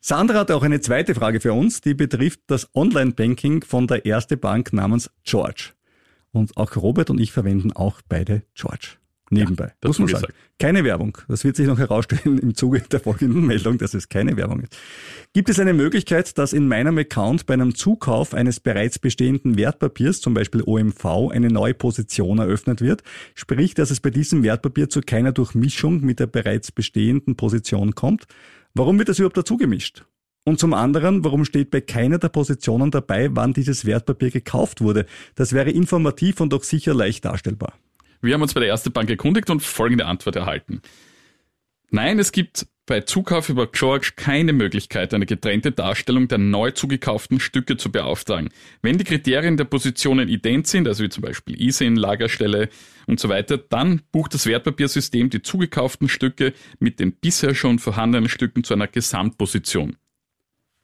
Sandra 0.00 0.40
hat 0.40 0.50
auch 0.50 0.62
eine 0.62 0.80
zweite 0.80 1.14
Frage 1.14 1.40
für 1.40 1.52
uns, 1.54 1.80
die 1.80 1.94
betrifft 1.94 2.40
das 2.48 2.68
Online-Banking 2.74 3.64
von 3.64 3.86
der 3.86 4.04
Erste 4.04 4.36
Bank 4.36 4.72
namens 4.72 5.10
George. 5.24 5.70
Und 6.30 6.56
auch 6.56 6.76
Robert 6.76 7.10
und 7.10 7.18
ich 7.20 7.32
verwenden 7.32 7.72
auch 7.72 8.02
beide 8.08 8.42
George. 8.54 8.96
Nebenbei. 9.34 9.72
das 9.80 9.90
muss 9.90 9.98
man 9.98 10.08
sagen. 10.08 10.26
gesagt. 10.26 10.38
Keine 10.58 10.84
Werbung. 10.84 11.18
Das 11.28 11.44
wird 11.44 11.56
sich 11.56 11.66
noch 11.66 11.78
herausstellen 11.78 12.38
im 12.38 12.54
Zuge 12.54 12.80
der 12.80 13.00
folgenden 13.00 13.46
Meldung, 13.46 13.78
dass 13.78 13.92
es 13.94 14.08
keine 14.08 14.36
Werbung 14.36 14.60
ist. 14.60 14.76
Gibt 15.32 15.48
es 15.48 15.58
eine 15.58 15.74
Möglichkeit, 15.74 16.38
dass 16.38 16.52
in 16.52 16.68
meinem 16.68 16.96
Account 16.98 17.46
bei 17.46 17.54
einem 17.54 17.74
Zukauf 17.74 18.34
eines 18.34 18.60
bereits 18.60 18.98
bestehenden 18.98 19.56
Wertpapiers, 19.56 20.20
zum 20.20 20.34
Beispiel 20.34 20.62
OMV, 20.64 21.30
eine 21.32 21.48
neue 21.48 21.74
Position 21.74 22.38
eröffnet 22.38 22.80
wird? 22.80 23.02
Sprich, 23.34 23.74
dass 23.74 23.90
es 23.90 24.00
bei 24.00 24.10
diesem 24.10 24.42
Wertpapier 24.42 24.88
zu 24.88 25.00
keiner 25.00 25.32
Durchmischung 25.32 26.00
mit 26.00 26.20
der 26.20 26.26
bereits 26.26 26.70
bestehenden 26.72 27.36
Position 27.36 27.94
kommt? 27.94 28.24
Warum 28.74 28.98
wird 28.98 29.08
das 29.08 29.18
überhaupt 29.18 29.36
dazu 29.36 29.56
gemischt? 29.56 30.04
Und 30.44 30.60
zum 30.60 30.74
anderen, 30.74 31.24
warum 31.24 31.44
steht 31.44 31.70
bei 31.70 31.80
keiner 31.80 32.18
der 32.18 32.28
Positionen 32.28 32.90
dabei, 32.90 33.34
wann 33.34 33.54
dieses 33.54 33.86
Wertpapier 33.86 34.30
gekauft 34.30 34.82
wurde? 34.82 35.06
Das 35.34 35.54
wäre 35.54 35.70
informativ 35.70 36.40
und 36.40 36.52
auch 36.52 36.62
sicher 36.62 36.92
leicht 36.92 37.24
darstellbar. 37.24 37.72
Wir 38.24 38.34
haben 38.34 38.42
uns 38.42 38.54
bei 38.54 38.60
der 38.60 38.70
Erste 38.70 38.90
Bank 38.90 39.10
erkundigt 39.10 39.50
und 39.50 39.62
folgende 39.62 40.06
Antwort 40.06 40.36
erhalten. 40.36 40.80
Nein, 41.90 42.18
es 42.18 42.32
gibt 42.32 42.66
bei 42.86 43.00
Zukauf 43.00 43.48
über 43.48 43.66
George 43.66 44.12
keine 44.16 44.52
Möglichkeit, 44.52 45.14
eine 45.14 45.26
getrennte 45.26 45.72
Darstellung 45.72 46.28
der 46.28 46.38
neu 46.38 46.70
zugekauften 46.70 47.38
Stücke 47.40 47.76
zu 47.76 47.92
beauftragen. 47.92 48.50
Wenn 48.82 48.98
die 48.98 49.04
Kriterien 49.04 49.56
der 49.56 49.64
Positionen 49.64 50.28
ident 50.28 50.66
sind, 50.66 50.88
also 50.88 51.04
wie 51.04 51.08
zum 51.08 51.22
Beispiel 51.22 51.60
ISIN, 51.60 51.96
Lagerstelle 51.96 52.68
und 53.06 53.20
so 53.20 53.28
weiter, 53.28 53.58
dann 53.58 54.02
bucht 54.10 54.34
das 54.34 54.46
Wertpapiersystem 54.46 55.30
die 55.30 55.42
zugekauften 55.42 56.08
Stücke 56.08 56.52
mit 56.78 57.00
den 57.00 57.12
bisher 57.12 57.54
schon 57.54 57.78
vorhandenen 57.78 58.28
Stücken 58.28 58.64
zu 58.64 58.74
einer 58.74 58.88
Gesamtposition. 58.88 59.96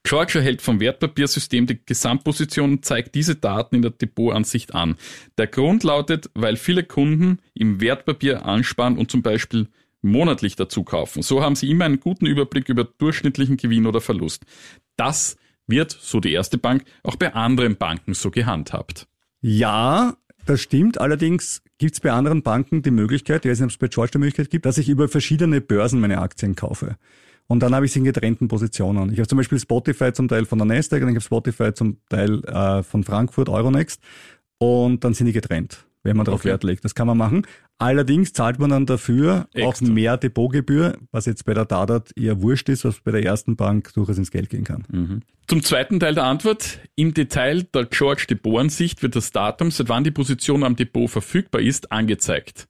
George 0.02 0.38
erhält 0.38 0.62
vom 0.62 0.80
Wertpapiersystem 0.80 1.66
die 1.66 1.78
Gesamtposition 1.84 2.72
und 2.72 2.84
zeigt 2.84 3.14
diese 3.14 3.36
Daten 3.36 3.76
in 3.76 3.82
der 3.82 3.90
Depotansicht 3.90 4.74
an. 4.74 4.96
Der 5.38 5.46
Grund 5.46 5.84
lautet, 5.84 6.30
weil 6.34 6.56
viele 6.56 6.84
Kunden 6.84 7.38
im 7.54 7.80
Wertpapier 7.80 8.44
ansparen 8.46 8.96
und 8.96 9.10
zum 9.10 9.22
Beispiel 9.22 9.68
monatlich 10.02 10.56
dazu 10.56 10.82
kaufen. 10.84 11.22
So 11.22 11.42
haben 11.42 11.54
sie 11.54 11.70
immer 11.70 11.84
einen 11.84 12.00
guten 12.00 12.26
Überblick 12.26 12.68
über 12.68 12.84
durchschnittlichen 12.84 13.56
Gewinn 13.56 13.86
oder 13.86 14.00
Verlust. 14.00 14.44
Das 14.96 15.36
wird, 15.66 15.90
so 15.92 16.20
die 16.20 16.32
erste 16.32 16.58
Bank, 16.58 16.84
auch 17.02 17.16
bei 17.16 17.34
anderen 17.34 17.76
Banken 17.76 18.14
so 18.14 18.30
gehandhabt. 18.30 19.06
Ja, 19.40 20.16
das 20.46 20.60
stimmt. 20.60 21.00
Allerdings 21.00 21.62
gibt 21.78 21.94
es 21.94 22.00
bei 22.00 22.10
anderen 22.10 22.42
Banken 22.42 22.82
die 22.82 22.90
Möglichkeit, 22.90 23.44
ich 23.44 23.50
weiß 23.50 23.60
nicht, 23.60 23.66
ob 23.66 23.70
es 23.70 23.78
bei 23.78 23.88
George 23.88 24.12
die 24.14 24.18
Möglichkeit 24.18 24.50
gibt, 24.50 24.66
dass 24.66 24.78
ich 24.78 24.88
über 24.88 25.08
verschiedene 25.08 25.60
Börsen 25.60 26.00
meine 26.00 26.18
Aktien 26.18 26.56
kaufe. 26.56 26.96
Und 27.50 27.64
dann 27.64 27.74
habe 27.74 27.84
ich 27.84 27.90
sie 27.90 27.98
in 27.98 28.04
getrennten 28.04 28.46
Positionen. 28.46 29.10
Ich 29.12 29.18
habe 29.18 29.26
zum 29.26 29.36
Beispiel 29.36 29.58
Spotify 29.58 30.12
zum 30.12 30.28
Teil 30.28 30.44
von 30.44 30.56
der 30.58 30.66
Nasdaq 30.66 31.02
und 31.02 31.08
ich 31.08 31.16
habe 31.16 31.24
Spotify 31.24 31.74
zum 31.74 31.96
Teil 32.08 32.44
äh, 32.44 32.84
von 32.84 33.02
Frankfurt, 33.02 33.48
Euronext. 33.48 34.00
Und 34.58 35.02
dann 35.02 35.14
sind 35.14 35.26
die 35.26 35.32
getrennt, 35.32 35.84
wenn 36.04 36.16
man 36.16 36.24
darauf 36.26 36.42
Okay. 36.42 36.50
Wert 36.50 36.62
legt. 36.62 36.84
Das 36.84 36.94
kann 36.94 37.08
man 37.08 37.18
machen. 37.18 37.44
Allerdings 37.76 38.32
zahlt 38.34 38.60
man 38.60 38.70
dann 38.70 38.86
dafür 38.86 39.48
auch 39.56 39.70
Extra. 39.70 39.88
mehr 39.88 40.16
Depotgebühr, 40.16 40.96
was 41.10 41.26
jetzt 41.26 41.44
bei 41.44 41.52
der 41.52 41.64
Dadat 41.64 42.12
eher 42.16 42.40
wurscht 42.40 42.68
ist, 42.68 42.84
was 42.84 43.00
bei 43.00 43.10
der 43.10 43.24
ersten 43.24 43.56
Bank 43.56 43.92
durchaus 43.94 44.16
ins 44.18 44.30
Geld 44.30 44.48
gehen 44.48 44.62
kann. 44.62 45.24
Zum 45.48 45.64
zweiten 45.64 45.98
Teil 45.98 46.14
der 46.14 46.24
Antwort. 46.26 46.78
Im 46.94 47.14
Detail 47.14 47.64
der 47.64 47.86
George 47.86 48.26
Depot-Ansicht 48.30 49.02
wird 49.02 49.16
das 49.16 49.32
Datum, 49.32 49.72
seit 49.72 49.88
wann 49.88 50.04
die 50.04 50.12
Position 50.12 50.62
am 50.62 50.76
Depot 50.76 51.10
verfügbar 51.10 51.62
ist, 51.62 51.90
angezeigt. 51.90 52.68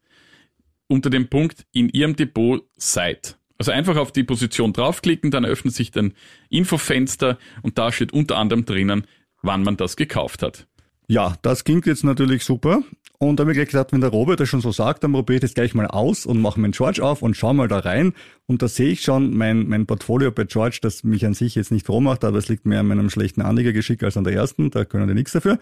Unter 0.88 1.10
dem 1.10 1.28
Punkt 1.28 1.66
in 1.72 1.90
Ihrem 1.90 2.16
Depot 2.16 2.62
seit. 2.78 3.36
Also 3.60 3.72
einfach 3.72 3.98
auf 3.98 4.10
die 4.10 4.24
Position 4.24 4.72
draufklicken, 4.72 5.30
dann 5.30 5.44
öffnet 5.44 5.74
sich 5.74 5.94
ein 5.94 6.14
Infofenster 6.48 7.36
und 7.60 7.76
da 7.76 7.92
steht 7.92 8.10
unter 8.10 8.38
anderem 8.38 8.64
drinnen, 8.64 9.04
wann 9.42 9.62
man 9.64 9.76
das 9.76 9.96
gekauft 9.96 10.42
hat. 10.42 10.66
Ja, 11.08 11.36
das 11.42 11.64
klingt 11.64 11.84
jetzt 11.84 12.02
natürlich 12.02 12.42
super. 12.42 12.82
Und 13.18 13.36
da 13.36 13.42
habe 13.42 13.52
ich 13.52 13.58
gleich 13.58 13.68
gedacht, 13.68 13.92
wenn 13.92 14.00
der 14.00 14.08
Robert 14.08 14.40
das 14.40 14.48
schon 14.48 14.62
so 14.62 14.72
sagt, 14.72 15.04
dann 15.04 15.12
probiere 15.12 15.34
ich 15.34 15.40
das 15.42 15.52
gleich 15.52 15.74
mal 15.74 15.86
aus 15.88 16.24
und 16.24 16.40
mache 16.40 16.58
meinen 16.58 16.72
George 16.72 17.04
auf 17.04 17.20
und 17.20 17.36
schau 17.36 17.52
mal 17.52 17.68
da 17.68 17.80
rein. 17.80 18.14
Und 18.46 18.62
da 18.62 18.68
sehe 18.68 18.92
ich 18.92 19.02
schon 19.02 19.36
mein, 19.36 19.68
mein 19.68 19.84
Portfolio 19.84 20.30
bei 20.30 20.44
George, 20.44 20.78
das 20.80 21.04
mich 21.04 21.26
an 21.26 21.34
sich 21.34 21.54
jetzt 21.54 21.70
nicht 21.70 21.84
froh 21.84 22.00
macht, 22.00 22.24
aber 22.24 22.38
es 22.38 22.48
liegt 22.48 22.64
mehr 22.64 22.80
an 22.80 22.86
meinem 22.86 23.10
schlechten 23.10 23.42
Anlegergeschick 23.42 24.02
als 24.02 24.16
an 24.16 24.24
der 24.24 24.32
ersten. 24.32 24.70
Da 24.70 24.86
können 24.86 25.06
die 25.06 25.12
nichts 25.12 25.32
dafür. 25.32 25.58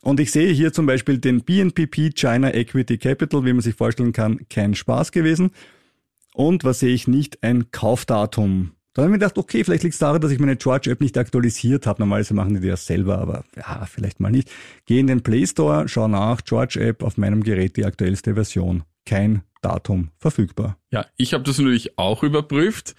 Und 0.00 0.18
ich 0.18 0.30
sehe 0.30 0.50
hier 0.50 0.72
zum 0.72 0.86
Beispiel 0.86 1.18
den 1.18 1.42
BNPP 1.42 2.14
China 2.14 2.54
Equity 2.54 2.96
Capital, 2.96 3.44
wie 3.44 3.52
man 3.52 3.60
sich 3.60 3.74
vorstellen 3.74 4.14
kann, 4.14 4.46
kein 4.48 4.74
Spaß 4.74 5.12
gewesen. 5.12 5.50
Und 6.38 6.62
was 6.62 6.78
sehe 6.78 6.94
ich 6.94 7.08
nicht? 7.08 7.42
Ein 7.42 7.72
Kaufdatum. 7.72 8.70
Dann 8.94 9.02
habe 9.02 9.10
ich 9.10 9.18
mir 9.18 9.18
gedacht, 9.18 9.38
okay, 9.38 9.64
vielleicht 9.64 9.82
liegt 9.82 9.94
es 9.94 9.98
daran, 9.98 10.20
dass 10.20 10.30
ich 10.30 10.38
meine 10.38 10.54
George-App 10.54 11.00
nicht 11.00 11.18
aktualisiert 11.18 11.84
habe. 11.84 12.00
Normalerweise 12.00 12.32
machen 12.32 12.60
die 12.60 12.68
das 12.68 12.86
selber, 12.86 13.18
aber 13.18 13.42
ja, 13.56 13.86
vielleicht 13.86 14.20
mal 14.20 14.30
nicht. 14.30 14.48
Gehe 14.86 15.00
in 15.00 15.08
den 15.08 15.22
Play 15.24 15.44
Store, 15.48 15.88
schau 15.88 16.06
nach, 16.06 16.44
George-App 16.44 17.02
auf 17.02 17.16
meinem 17.16 17.42
Gerät 17.42 17.76
die 17.76 17.84
aktuellste 17.84 18.34
Version. 18.34 18.84
Kein 19.04 19.42
Datum 19.62 20.10
verfügbar. 20.16 20.78
Ja, 20.92 21.06
ich 21.16 21.34
habe 21.34 21.42
das 21.42 21.58
natürlich 21.58 21.98
auch 21.98 22.22
überprüft. 22.22 22.94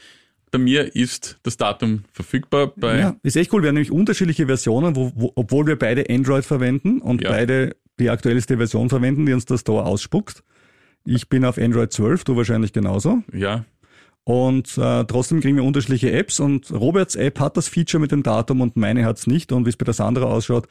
Bei 0.51 0.57
mir 0.57 0.93
ist 0.93 1.39
das 1.43 1.55
Datum 1.55 2.03
verfügbar. 2.11 2.73
Bei 2.75 2.99
Ja, 2.99 3.15
ist 3.23 3.37
echt 3.37 3.53
cool. 3.53 3.61
Wir 3.61 3.69
haben 3.69 3.75
nämlich 3.75 3.91
unterschiedliche 3.91 4.47
Versionen, 4.47 4.97
wo, 4.97 5.13
wo, 5.15 5.31
obwohl 5.35 5.65
wir 5.65 5.79
beide 5.79 6.09
Android 6.09 6.43
verwenden 6.43 6.99
und 6.99 7.21
Ja. 7.21 7.29
beide 7.29 7.77
die 7.99 8.09
aktuellste 8.09 8.57
Version 8.57 8.89
verwenden, 8.89 9.25
die 9.25 9.31
uns 9.31 9.45
der 9.45 9.57
Store 9.57 9.85
ausspuckt. 9.85 10.43
Ich 11.05 11.29
bin 11.29 11.45
auf 11.45 11.57
Android 11.57 11.91
12, 11.91 12.23
du 12.23 12.35
wahrscheinlich 12.35 12.73
genauso. 12.73 13.23
ja, 13.33 13.65
Und 14.23 14.77
äh, 14.77 15.05
trotzdem 15.05 15.39
kriegen 15.41 15.55
wir 15.55 15.63
unterschiedliche 15.63 16.11
Apps 16.11 16.39
und 16.39 16.71
Roberts 16.71 17.15
App 17.15 17.39
hat 17.39 17.57
das 17.57 17.67
Feature 17.67 17.99
mit 18.01 18.11
dem 18.11 18.21
Datum 18.23 18.61
und 18.61 18.75
meine 18.77 19.05
hat's 19.05 19.25
nicht. 19.27 19.51
Und 19.51 19.65
wie 19.65 19.69
es 19.69 19.77
bei 19.77 19.85
der 19.85 19.93
Sandra 19.93 20.25
ausschaut, 20.25 20.67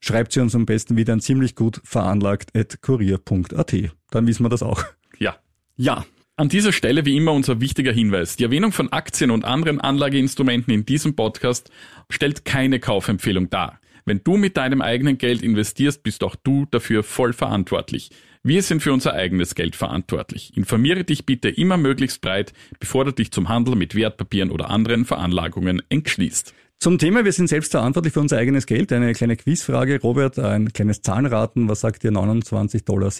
schreibt 0.00 0.32
sie 0.32 0.40
uns 0.40 0.54
am 0.54 0.66
besten 0.66 0.96
wieder 0.96 1.12
ein 1.12 1.20
ziemlich 1.20 1.54
gut 1.54 1.80
veranlagt 1.84 2.56
at 2.56 2.80
kurier.at. 2.82 3.74
Dann 4.10 4.26
wissen 4.26 4.44
wir 4.44 4.48
das 4.48 4.62
auch. 4.62 4.84
ja. 5.18 5.36
Ja. 5.76 6.04
An 6.36 6.48
dieser 6.48 6.72
Stelle 6.72 7.04
wie 7.04 7.16
immer 7.18 7.32
unser 7.32 7.60
wichtiger 7.60 7.92
Hinweis. 7.92 8.36
Die 8.36 8.44
Erwähnung 8.44 8.72
von 8.72 8.90
Aktien 8.92 9.30
und 9.30 9.44
anderen 9.44 9.78
Anlageinstrumenten 9.78 10.72
in 10.72 10.86
diesem 10.86 11.14
Podcast 11.14 11.70
stellt 12.08 12.46
keine 12.46 12.80
Kaufempfehlung 12.80 13.50
dar. 13.50 13.78
Wenn 14.06 14.22
du 14.24 14.38
mit 14.38 14.56
deinem 14.56 14.80
eigenen 14.80 15.18
Geld 15.18 15.42
investierst, 15.42 16.02
bist 16.02 16.24
auch 16.24 16.36
du 16.36 16.66
dafür 16.70 17.02
voll 17.02 17.34
verantwortlich. 17.34 18.10
Wir 18.42 18.62
sind 18.62 18.82
für 18.82 18.94
unser 18.94 19.12
eigenes 19.12 19.54
Geld 19.54 19.76
verantwortlich. 19.76 20.56
Informiere 20.56 21.04
dich 21.04 21.26
bitte 21.26 21.50
immer 21.50 21.76
möglichst 21.76 22.22
breit, 22.22 22.54
bevor 22.78 23.04
du 23.04 23.12
dich 23.12 23.32
zum 23.32 23.50
Handel 23.50 23.76
mit 23.76 23.94
Wertpapieren 23.94 24.50
oder 24.50 24.70
anderen 24.70 25.04
Veranlagungen 25.04 25.82
entschließt. 25.90 26.54
Zum 26.78 26.96
Thema, 26.96 27.26
wir 27.26 27.32
sind 27.32 27.48
selbst 27.48 27.72
verantwortlich 27.72 28.14
für 28.14 28.20
unser 28.20 28.38
eigenes 28.38 28.64
Geld. 28.64 28.90
Eine 28.94 29.12
kleine 29.12 29.36
Quizfrage. 29.36 30.00
Robert, 30.00 30.38
ein 30.38 30.72
kleines 30.72 31.02
Zahlenraten. 31.02 31.68
Was 31.68 31.80
sagt 31.80 32.02
dir 32.02 32.12
29,70 32.12 32.84
Dollar? 32.86 33.10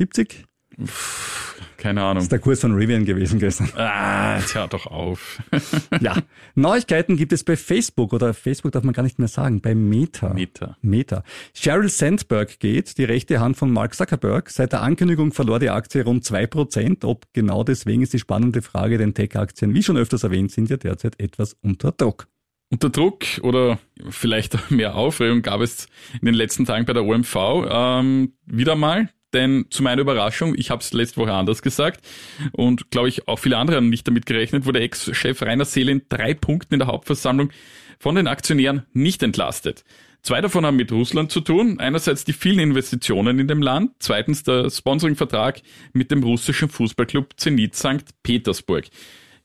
Keine 1.81 2.03
Ahnung. 2.03 2.17
Das 2.17 2.25
ist 2.25 2.33
der 2.33 2.39
Kurs 2.41 2.61
von 2.61 2.75
Rivian 2.75 3.07
gewesen 3.07 3.39
gestern. 3.39 3.71
Ah, 3.75 4.39
hör 4.53 4.69
doch 4.69 4.87
auf. 4.87 5.43
ja. 6.01 6.17
Neuigkeiten 6.55 7.17
gibt 7.17 7.33
es 7.33 7.43
bei 7.43 7.57
Facebook 7.57 8.13
oder 8.13 8.35
Facebook 8.35 8.73
darf 8.73 8.85
man 8.85 8.93
gar 8.93 9.03
nicht 9.03 9.19
mehr 9.19 9.29
sagen, 9.29 9.63
bei 9.63 9.75
Meta. 9.75 10.35
Meta. 10.35 10.77
Meta. 10.83 11.23
Sheryl 11.55 11.89
Sandberg 11.89 12.61
geht, 12.61 12.99
die 12.99 13.05
rechte 13.05 13.41
Hand 13.41 13.57
von 13.57 13.73
Mark 13.73 13.95
Zuckerberg. 13.95 14.51
Seit 14.51 14.73
der 14.73 14.83
Ankündigung 14.83 15.33
verlor 15.33 15.59
die 15.59 15.71
Aktie 15.71 16.05
rund 16.05 16.25
zwei 16.25 16.47
Prozent. 16.47 17.05
Ob 17.05 17.25
genau 17.33 17.65
deswegen 17.65 18.03
ist 18.03 18.13
die 18.13 18.19
spannende 18.19 18.61
Frage, 18.61 18.99
denn 18.99 19.15
Tech-Aktien, 19.15 19.73
wie 19.73 19.83
schon 19.83 19.97
öfters 19.97 20.23
erwähnt, 20.23 20.53
sind 20.53 20.69
ja 20.69 20.77
derzeit 20.77 21.19
etwas 21.19 21.57
unter 21.63 21.93
Druck. 21.93 22.29
Unter 22.69 22.91
Druck 22.91 23.25
oder 23.43 23.79
vielleicht 24.11 24.71
mehr 24.71 24.97
Aufregung 24.97 25.41
gab 25.43 25.63
es 25.63 25.89
in 26.21 26.27
den 26.27 26.35
letzten 26.35 26.67
Tagen 26.67 26.85
bei 26.85 26.93
der 26.93 27.05
OMV 27.05 27.37
ähm, 27.69 28.35
wieder 28.45 28.77
mal. 28.77 29.09
Denn 29.33 29.67
zu 29.71 29.83
meiner 29.83 30.03
Überraschung, 30.03 30.55
ich 30.57 30.71
habe 30.71 30.83
es 30.83 30.93
letzte 30.93 31.19
Woche 31.19 31.33
anders 31.33 31.63
gesagt 31.63 32.05
und 32.53 32.91
glaube 32.91 33.09
ich 33.09 33.29
auch 33.29 33.39
viele 33.39 33.59
andere 33.59 33.77
haben 33.77 33.89
nicht 33.89 34.07
damit 34.07 34.27
gerechnet, 34.27 34.67
wurde 34.67 34.81
Ex-Chef 34.81 35.41
Rainer 35.43 35.65
Seele 35.65 35.93
in 35.93 36.03
drei 36.09 36.35
Punkten 36.35 36.75
in 36.75 36.81
der 36.81 36.89
Hauptversammlung 36.89 37.51
von 37.99 38.15
den 38.15 38.27
Aktionären 38.27 38.87
nicht 38.93 39.23
entlastet. 39.23 39.85
Zwei 40.23 40.41
davon 40.41 40.67
haben 40.67 40.77
mit 40.77 40.93
Russland 40.93 41.31
zu 41.31 41.41
tun. 41.41 41.81
Einerseits 41.81 42.25
die 42.25 42.35
vielen 42.35 42.59
Investitionen 42.59 43.39
in 43.39 43.49
dem 43.49 43.63
Land, 43.63 43.93
zweitens 44.01 44.43
der 44.43 44.69
Sponsoringvertrag 44.69 45.63
mit 45.93 46.11
dem 46.11 46.23
russischen 46.23 46.69
Fußballclub 46.69 47.39
Zenit 47.39 47.75
St. 47.75 48.05
Petersburg. 48.23 48.87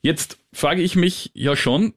Jetzt 0.02 0.38
frage 0.52 0.82
ich 0.82 0.95
mich 0.95 1.32
ja 1.34 1.56
schon, 1.56 1.93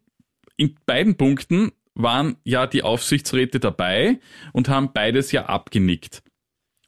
in 0.57 0.77
beiden 0.87 1.17
Punkten 1.17 1.73
waren 1.95 2.37
ja 2.45 2.67
die 2.67 2.85
Aufsichtsräte 2.85 3.59
dabei 3.59 4.21
und 4.53 4.69
haben 4.69 4.93
beides 4.93 5.33
ja 5.33 5.47
abgenickt. 5.47 6.23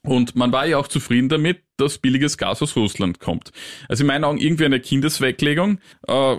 Und 0.03 0.35
man 0.35 0.51
war 0.53 0.67
ja 0.67 0.79
auch 0.79 0.89
zufrieden 0.89 1.29
damit, 1.29 1.63
dass 1.77 1.99
billiges 1.99 2.39
Gas 2.39 2.63
aus 2.63 2.75
Russland 2.77 3.21
kommt. 3.21 3.53
Also 3.89 4.03
in 4.03 4.07
meinen 4.07 4.25
Augen 4.25 4.39
irgendwie 4.39 4.65
eine 4.65 4.81
Kindesweglegung. 4.81 5.79
Äh, 6.07 6.37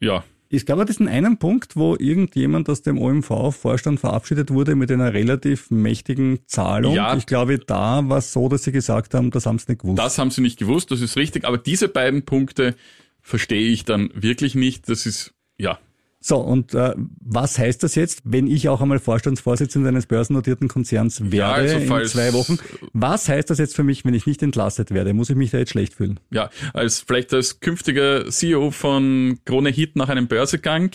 ja. 0.00 0.24
Ich 0.48 0.64
glaube, 0.64 0.84
das 0.84 0.98
ist 0.98 1.06
einen 1.06 1.38
Punkt, 1.38 1.76
wo 1.76 1.96
irgendjemand 1.96 2.68
aus 2.70 2.80
dem 2.80 2.98
OMV-Vorstand 2.98 3.98
verabschiedet 3.98 4.50
wurde 4.50 4.76
mit 4.76 4.92
einer 4.92 5.12
relativ 5.12 5.70
mächtigen 5.70 6.38
Zahlung. 6.46 6.94
Ja, 6.94 7.16
ich 7.16 7.26
glaube, 7.26 7.58
da 7.58 8.08
war 8.08 8.18
es 8.18 8.32
so, 8.32 8.48
dass 8.48 8.62
sie 8.62 8.72
gesagt 8.72 9.12
haben, 9.14 9.32
das 9.32 9.44
haben 9.44 9.58
sie 9.58 9.72
nicht 9.72 9.82
gewusst. 9.82 9.98
Das 9.98 10.18
haben 10.18 10.30
sie 10.30 10.40
nicht 10.40 10.58
gewusst, 10.58 10.90
das 10.92 11.00
ist 11.00 11.16
richtig. 11.16 11.44
Aber 11.44 11.58
diese 11.58 11.88
beiden 11.88 12.24
Punkte 12.24 12.76
verstehe 13.20 13.68
ich 13.68 13.84
dann 13.84 14.10
wirklich 14.14 14.54
nicht. 14.54 14.88
Das 14.88 15.04
ist, 15.04 15.34
ja, 15.58 15.80
so, 16.26 16.38
und 16.38 16.74
äh, 16.74 16.92
was 17.20 17.56
heißt 17.56 17.84
das 17.84 17.94
jetzt, 17.94 18.22
wenn 18.24 18.48
ich 18.48 18.68
auch 18.68 18.80
einmal 18.80 18.98
Vorstandsvorsitzender 18.98 19.90
eines 19.90 20.06
börsennotierten 20.06 20.66
Konzerns 20.66 21.20
werde 21.20 21.36
ja, 21.36 21.52
also 21.52 21.94
in 21.94 22.04
zwei 22.06 22.32
Wochen? 22.32 22.58
Was 22.92 23.28
heißt 23.28 23.48
das 23.48 23.58
jetzt 23.58 23.76
für 23.76 23.84
mich, 23.84 24.04
wenn 24.04 24.12
ich 24.12 24.26
nicht 24.26 24.42
entlastet 24.42 24.90
werde? 24.90 25.14
Muss 25.14 25.30
ich 25.30 25.36
mich 25.36 25.52
da 25.52 25.58
jetzt 25.58 25.70
schlecht 25.70 25.94
fühlen? 25.94 26.18
Ja, 26.32 26.50
als 26.72 26.98
vielleicht 26.98 27.32
als 27.32 27.60
künftiger 27.60 28.28
CEO 28.28 28.72
von 28.72 29.38
Krone 29.44 29.70
Hit 29.70 29.94
nach 29.94 30.08
einem 30.08 30.26
Börsegang 30.26 30.90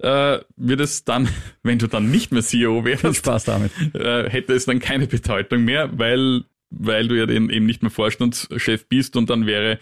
äh, 0.00 0.38
wird 0.56 0.80
es 0.80 1.04
dann, 1.04 1.28
wenn 1.62 1.78
du 1.78 1.86
dann 1.86 2.10
nicht 2.10 2.32
mehr 2.32 2.42
CEO 2.42 2.84
wärst, 2.84 3.02
Viel 3.02 3.14
Spaß 3.14 3.44
damit. 3.44 3.70
Äh, 3.94 4.28
hätte 4.28 4.54
es 4.54 4.64
dann 4.64 4.80
keine 4.80 5.06
Bedeutung 5.06 5.64
mehr, 5.64 5.88
weil 5.96 6.42
weil 6.76 7.06
du 7.06 7.16
ja 7.16 7.28
eben 7.28 7.66
nicht 7.66 7.82
mehr 7.82 7.90
Vorstandschef 7.92 8.88
bist 8.88 9.14
und 9.14 9.30
dann 9.30 9.46
wäre, 9.46 9.78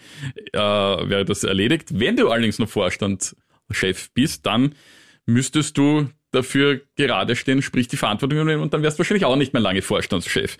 äh, 0.51 0.59
wäre 0.59 1.25
das 1.25 1.43
erledigt. 1.43 1.99
Wenn 1.99 2.15
du 2.15 2.29
allerdings 2.29 2.59
noch 2.59 2.69
Vorstand 2.69 3.35
Chef 3.71 4.09
bist, 4.13 4.45
dann 4.45 4.75
müsstest 5.25 5.77
du 5.77 6.09
dafür 6.31 6.81
gerade 6.95 7.35
stehen, 7.35 7.61
sprich 7.61 7.87
die 7.87 7.97
Verantwortung 7.97 8.39
übernehmen 8.39 8.61
und 8.61 8.73
dann 8.73 8.83
wärst 8.83 8.97
du 8.97 8.99
wahrscheinlich 8.99 9.25
auch 9.25 9.35
nicht 9.35 9.53
mehr 9.53 9.61
lange 9.61 9.81
Vorstandschef. 9.81 10.57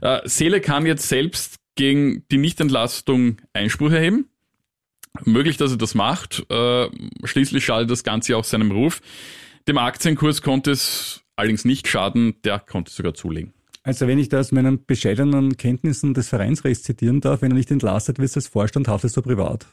Äh, 0.00 0.20
Seele 0.24 0.60
kann 0.60 0.86
jetzt 0.86 1.08
selbst 1.08 1.56
gegen 1.74 2.24
die 2.30 2.38
Nichtentlastung 2.38 3.38
Einspruch 3.52 3.90
erheben. 3.90 4.28
Möglich, 5.24 5.58
dass 5.58 5.72
er 5.72 5.76
das 5.76 5.94
macht. 5.94 6.44
Äh, 6.50 6.88
schließlich 7.24 7.64
schadet 7.64 7.90
das 7.90 8.02
Ganze 8.02 8.36
auch 8.36 8.44
seinem 8.44 8.70
Ruf. 8.70 9.00
Dem 9.68 9.78
Aktienkurs 9.78 10.42
konnte 10.42 10.70
es 10.70 11.22
allerdings 11.36 11.64
nicht 11.64 11.86
schaden, 11.86 12.34
der 12.44 12.58
konnte 12.58 12.90
sogar 12.90 13.14
zulegen. 13.14 13.52
Also 13.84 14.06
wenn 14.06 14.18
ich 14.18 14.28
da 14.28 14.40
aus 14.40 14.52
meinen 14.52 14.84
bescheidenen 14.84 15.56
Kenntnissen 15.56 16.14
des 16.14 16.28
Vereinsrechts 16.28 16.84
zitieren 16.84 17.20
darf, 17.20 17.42
wenn 17.42 17.50
du 17.50 17.56
nicht 17.56 17.70
entlastet 17.70 18.18
wirst 18.18 18.36
als 18.36 18.48
Vorstand, 18.48 18.88
haftest 18.88 19.16
du 19.16 19.22
privat. 19.22 19.66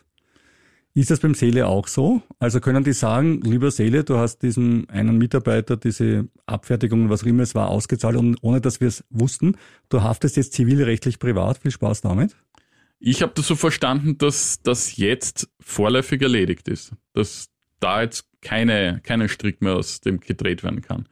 Ist 0.95 1.11
das 1.11 1.19
beim 1.19 1.33
Seele 1.33 1.67
auch 1.67 1.87
so? 1.87 2.21
Also 2.39 2.59
können 2.59 2.83
die 2.83 2.93
sagen, 2.93 3.41
lieber 3.41 3.71
Seele, 3.71 4.03
du 4.03 4.17
hast 4.17 4.39
diesem 4.39 4.85
einen 4.89 5.17
Mitarbeiter 5.17 5.77
diese 5.77 6.27
Abfertigung, 6.45 7.09
was 7.09 7.23
auch 7.23 7.27
immer 7.27 7.43
es 7.43 7.55
war, 7.55 7.69
ausgezahlt 7.69 8.17
und 8.17 8.37
ohne 8.41 8.59
dass 8.59 8.81
wir 8.81 8.87
es 8.87 9.03
wussten, 9.09 9.55
du 9.89 10.01
haftest 10.01 10.35
jetzt 10.35 10.53
zivilrechtlich 10.53 11.19
privat. 11.19 11.59
Viel 11.59 11.71
Spaß 11.71 12.01
damit. 12.01 12.35
Ich 12.99 13.21
habe 13.21 13.31
das 13.35 13.47
so 13.47 13.55
verstanden, 13.55 14.17
dass 14.17 14.61
das 14.61 14.97
jetzt 14.97 15.49
vorläufig 15.59 16.21
erledigt 16.21 16.67
ist. 16.67 16.91
Dass 17.13 17.49
da 17.79 18.01
jetzt 18.01 18.25
keine, 18.41 18.99
keine 19.03 19.29
Strick 19.29 19.61
mehr 19.61 19.75
aus 19.75 20.01
dem 20.01 20.19
gedreht 20.19 20.63
werden 20.63 20.81
kann. 20.81 21.07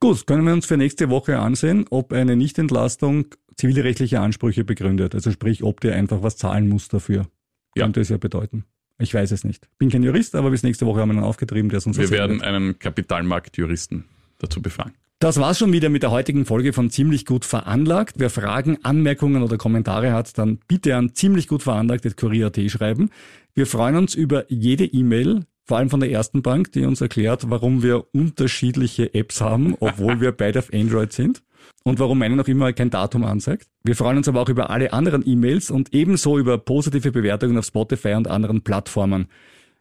Gut, 0.00 0.26
können 0.26 0.46
wir 0.46 0.52
uns 0.52 0.66
für 0.66 0.76
nächste 0.76 1.10
Woche 1.10 1.38
ansehen, 1.38 1.86
ob 1.90 2.12
eine 2.12 2.36
Nichtentlastung 2.36 3.26
zivilrechtliche 3.56 4.20
Ansprüche 4.20 4.64
begründet. 4.64 5.14
Also 5.14 5.30
sprich, 5.30 5.62
ob 5.62 5.80
der 5.80 5.94
einfach 5.94 6.22
was 6.22 6.36
zahlen 6.36 6.68
muss 6.68 6.88
dafür. 6.88 7.26
Ja. 7.74 7.84
Könnte 7.84 8.00
es 8.00 8.08
ja 8.08 8.18
bedeuten. 8.18 8.64
Ich 8.98 9.12
weiß 9.12 9.30
es 9.30 9.44
nicht. 9.44 9.68
Bin 9.78 9.90
kein 9.90 10.02
Jurist, 10.02 10.34
aber 10.34 10.50
bis 10.50 10.62
nächste 10.62 10.86
Woche 10.86 11.00
haben 11.00 11.10
wir 11.10 11.16
einen 11.16 11.24
aufgetrieben, 11.24 11.68
der 11.68 11.78
es 11.78 11.86
uns 11.86 11.98
Wir 11.98 12.10
werden 12.10 12.40
einen 12.40 12.78
Kapitalmarktjuristen 12.78 14.04
dazu 14.38 14.62
befragen. 14.62 14.94
Das 15.18 15.40
war's 15.40 15.58
schon 15.58 15.72
wieder 15.72 15.88
mit 15.88 16.02
der 16.02 16.10
heutigen 16.10 16.44
Folge 16.44 16.74
von 16.74 16.90
Ziemlich 16.90 17.24
gut 17.24 17.46
veranlagt. 17.46 18.16
Wer 18.18 18.28
Fragen, 18.28 18.78
Anmerkungen 18.82 19.42
oder 19.42 19.56
Kommentare 19.56 20.12
hat, 20.12 20.36
dann 20.36 20.58
bitte 20.68 20.94
an 20.94 21.14
ziemlich 21.14 21.48
gut 21.48 21.62
veranlagt 21.62 22.16
kurier.at 22.16 22.58
schreiben. 22.70 23.10
Wir 23.54 23.66
freuen 23.66 23.96
uns 23.96 24.14
über 24.14 24.44
jede 24.50 24.84
E-Mail, 24.84 25.44
vor 25.64 25.78
allem 25.78 25.88
von 25.88 26.00
der 26.00 26.10
ersten 26.10 26.42
Bank, 26.42 26.72
die 26.72 26.84
uns 26.84 27.00
erklärt, 27.00 27.48
warum 27.48 27.82
wir 27.82 28.04
unterschiedliche 28.14 29.14
Apps 29.14 29.40
haben, 29.40 29.74
obwohl 29.80 30.20
wir 30.20 30.32
beide 30.32 30.58
auf 30.58 30.72
Android 30.72 31.12
sind 31.12 31.42
und 31.84 31.98
warum 31.98 32.18
meine 32.18 32.36
noch 32.36 32.48
immer 32.48 32.72
kein 32.72 32.90
Datum 32.90 33.24
anzeigt. 33.24 33.68
Wir 33.84 33.96
freuen 33.96 34.16
uns 34.16 34.28
aber 34.28 34.40
auch 34.40 34.48
über 34.48 34.70
alle 34.70 34.92
anderen 34.92 35.26
E-Mails 35.26 35.70
und 35.70 35.94
ebenso 35.94 36.38
über 36.38 36.58
positive 36.58 37.12
Bewertungen 37.12 37.58
auf 37.58 37.66
Spotify 37.66 38.14
und 38.14 38.28
anderen 38.28 38.62
Plattformen. 38.62 39.28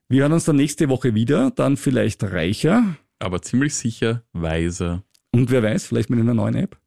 Wir 0.08 0.22
hören 0.22 0.34
uns 0.34 0.46
dann 0.46 0.56
nächste 0.56 0.90
Woche 0.90 1.16
wieder, 1.16 1.52
dann 1.52 1.78
vielleicht 1.78 2.24
reicher. 2.24 2.96
Aber 3.20 3.42
ziemlich 3.42 3.74
sicher 3.76 4.24
weiser. 4.34 5.04
Und 5.32 5.50
wer 5.52 5.64
weiß, 5.64 5.88
vielleicht 5.88 6.10
mit 6.10 6.20
einer 6.20 6.34
neuen 6.34 6.56
App. 6.56 6.78